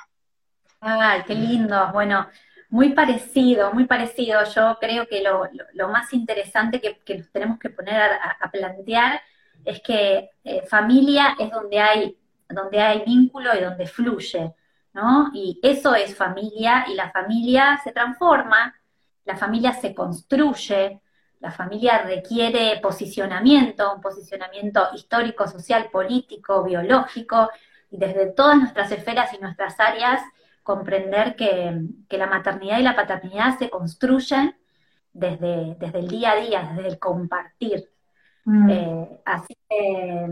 [0.82, 1.92] Ay, qué lindo.
[1.94, 2.28] Bueno,
[2.70, 4.44] muy parecido, muy parecido.
[4.44, 9.22] Yo creo que lo, más interesante que, nos tenemos que poner a, plantear
[9.64, 12.18] es que eh, familia es donde hay,
[12.50, 14.54] donde hay vínculo y donde fluye.
[14.94, 15.32] ¿no?
[15.34, 18.76] Y eso es familia y la familia se transforma
[19.26, 21.02] la familia se construye,
[21.44, 27.50] la familia requiere posicionamiento, un posicionamiento histórico, social, político, biológico,
[27.92, 30.22] y desde todas nuestras esferas y nuestras áreas
[30.64, 34.56] comprender que, la maternidad y la paternidad se construyen
[35.12, 37.92] desde, desde, el día a día, desde el compartir.
[38.46, 38.70] Mm.
[38.70, 40.28] Eh, así que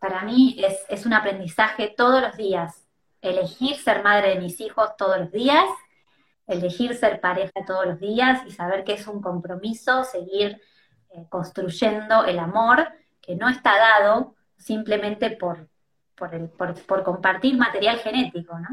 [0.00, 2.88] para mí es, es un aprendizaje todos los días,
[3.22, 5.64] elegir ser madre de mis hijos todos los días
[6.50, 10.60] elegir ser pareja todos los días y saber que es un compromiso, seguir
[11.10, 12.88] eh, construyendo el amor
[13.20, 15.68] que no está dado simplemente por,
[16.16, 18.68] por, compartir material genético, ¿no?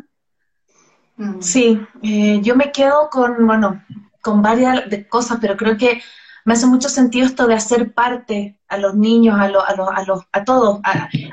[1.17, 1.41] Mm.
[1.41, 3.83] Sí, eh, yo me quedo con, bueno,
[4.21, 6.01] con varias cosas, pero creo que
[6.45, 10.21] me hace mucho sentido esto de hacer parte a los niños, a, a, a, los,
[10.31, 10.79] a todos,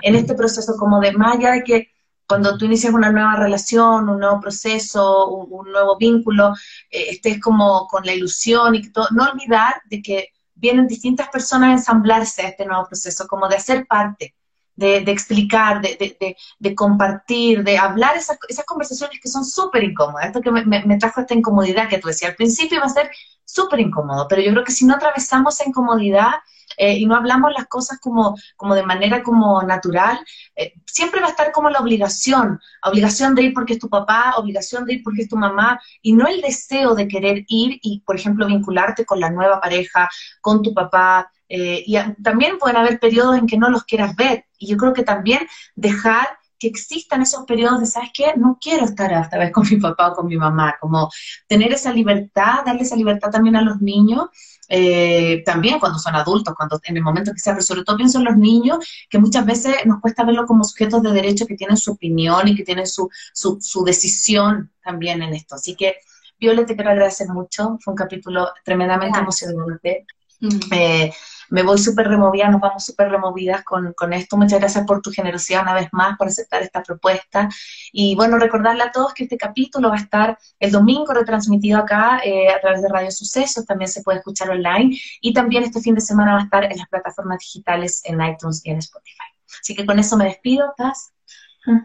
[0.02, 1.93] en este proceso, como de más allá de que
[2.26, 6.52] cuando tú inicias una nueva relación, un nuevo proceso, un, nuevo vínculo,
[6.90, 11.68] eh, estés como con la ilusión y todo, no olvidar de que vienen distintas personas
[11.68, 14.34] a ensamblarse a este nuevo proceso, como de hacer parte,
[14.76, 20.26] de, explicar, de, compartir, de hablar esas, esas conversaciones que son súper incómodas.
[20.26, 23.10] Esto que me, me, trajo esta incomodidad que tú decías al principio va a ser
[23.44, 26.32] súper incómodo, pero yo creo que si no atravesamos esa incomodidad,
[26.76, 30.18] eh, y no hablamos las cosas como, como de manera como natural,
[30.56, 34.34] eh, siempre va a estar como la obligación, obligación de ir porque es tu papá,
[34.36, 38.00] obligación de ir porque es tu mamá, y no el deseo de querer ir y,
[38.06, 40.08] por ejemplo, vincularte con la nueva pareja,
[40.40, 41.30] con tu papá.
[41.48, 44.92] Eh, y también pueden haber periodos en que no los quieras ver, y yo creo
[44.92, 46.26] que también dejar
[46.58, 48.32] que existan esos periodos de, ¿sabes qué?
[48.36, 51.10] No quiero estar esta vez con mi papá o con mi mamá, como
[51.46, 54.28] tener esa libertad, darle esa libertad también a los niños
[54.68, 58.18] eh, también cuando son adultos, cuando en el momento que sea, pero sobre todo pienso
[58.18, 61.76] en los niños, que muchas veces nos cuesta verlo como sujetos de derecho que tienen
[61.76, 65.54] su opinión y que tienen su, su, su decisión también en esto.
[65.56, 65.96] Así que,
[66.38, 70.06] Violet, te quiero agradecer mucho, fue un capítulo tremendamente emocionante.
[70.40, 70.58] Mm.
[70.72, 71.12] Eh,
[71.50, 74.36] me voy súper removida, nos vamos súper removidas con, esto.
[74.36, 77.48] Muchas gracias por tu generosidad una vez más, por aceptar esta propuesta.
[77.92, 82.20] Y bueno, recordarle a todos que este capítulo va a estar el domingo retransmitido acá
[82.24, 85.94] eh, a través de Radio Sucesos, también se puede escuchar online y también este fin
[85.94, 89.24] de semana va a estar en las plataformas digitales en iTunes y en Spotify.
[89.60, 91.12] Así que con eso me despido, Paz.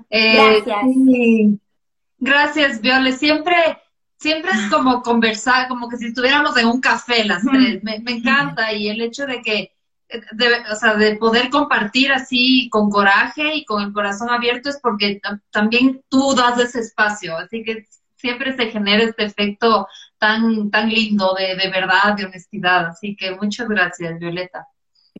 [0.09, 1.59] Eh, gracias.
[2.19, 3.13] Gracias, Viole.
[3.13, 3.55] Siempre
[4.19, 7.83] siempre es como conversar, como que si estuviéramos en un café las tres.
[7.83, 9.73] Me, encanta y el hecho de que,
[10.09, 14.79] de, o sea, de poder compartir así con coraje y con el corazón abierto es
[14.81, 20.89] porque también tú das ese espacio, así que siempre se genera este efecto tan, tan
[20.89, 22.87] lindo de, de verdad, de honestidad.
[22.87, 24.67] Así que muchas gracias, Violeta.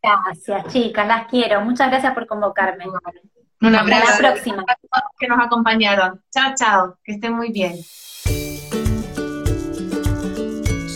[0.01, 1.61] Gracias, chicas, las quiero.
[1.61, 2.85] Muchas gracias por convocarme.
[3.61, 4.03] Un abrazo.
[4.03, 4.65] Hasta la próxima.
[5.17, 6.21] Que nos acompañaron.
[6.29, 6.97] Chao, chao.
[7.03, 7.75] Que estén muy bien.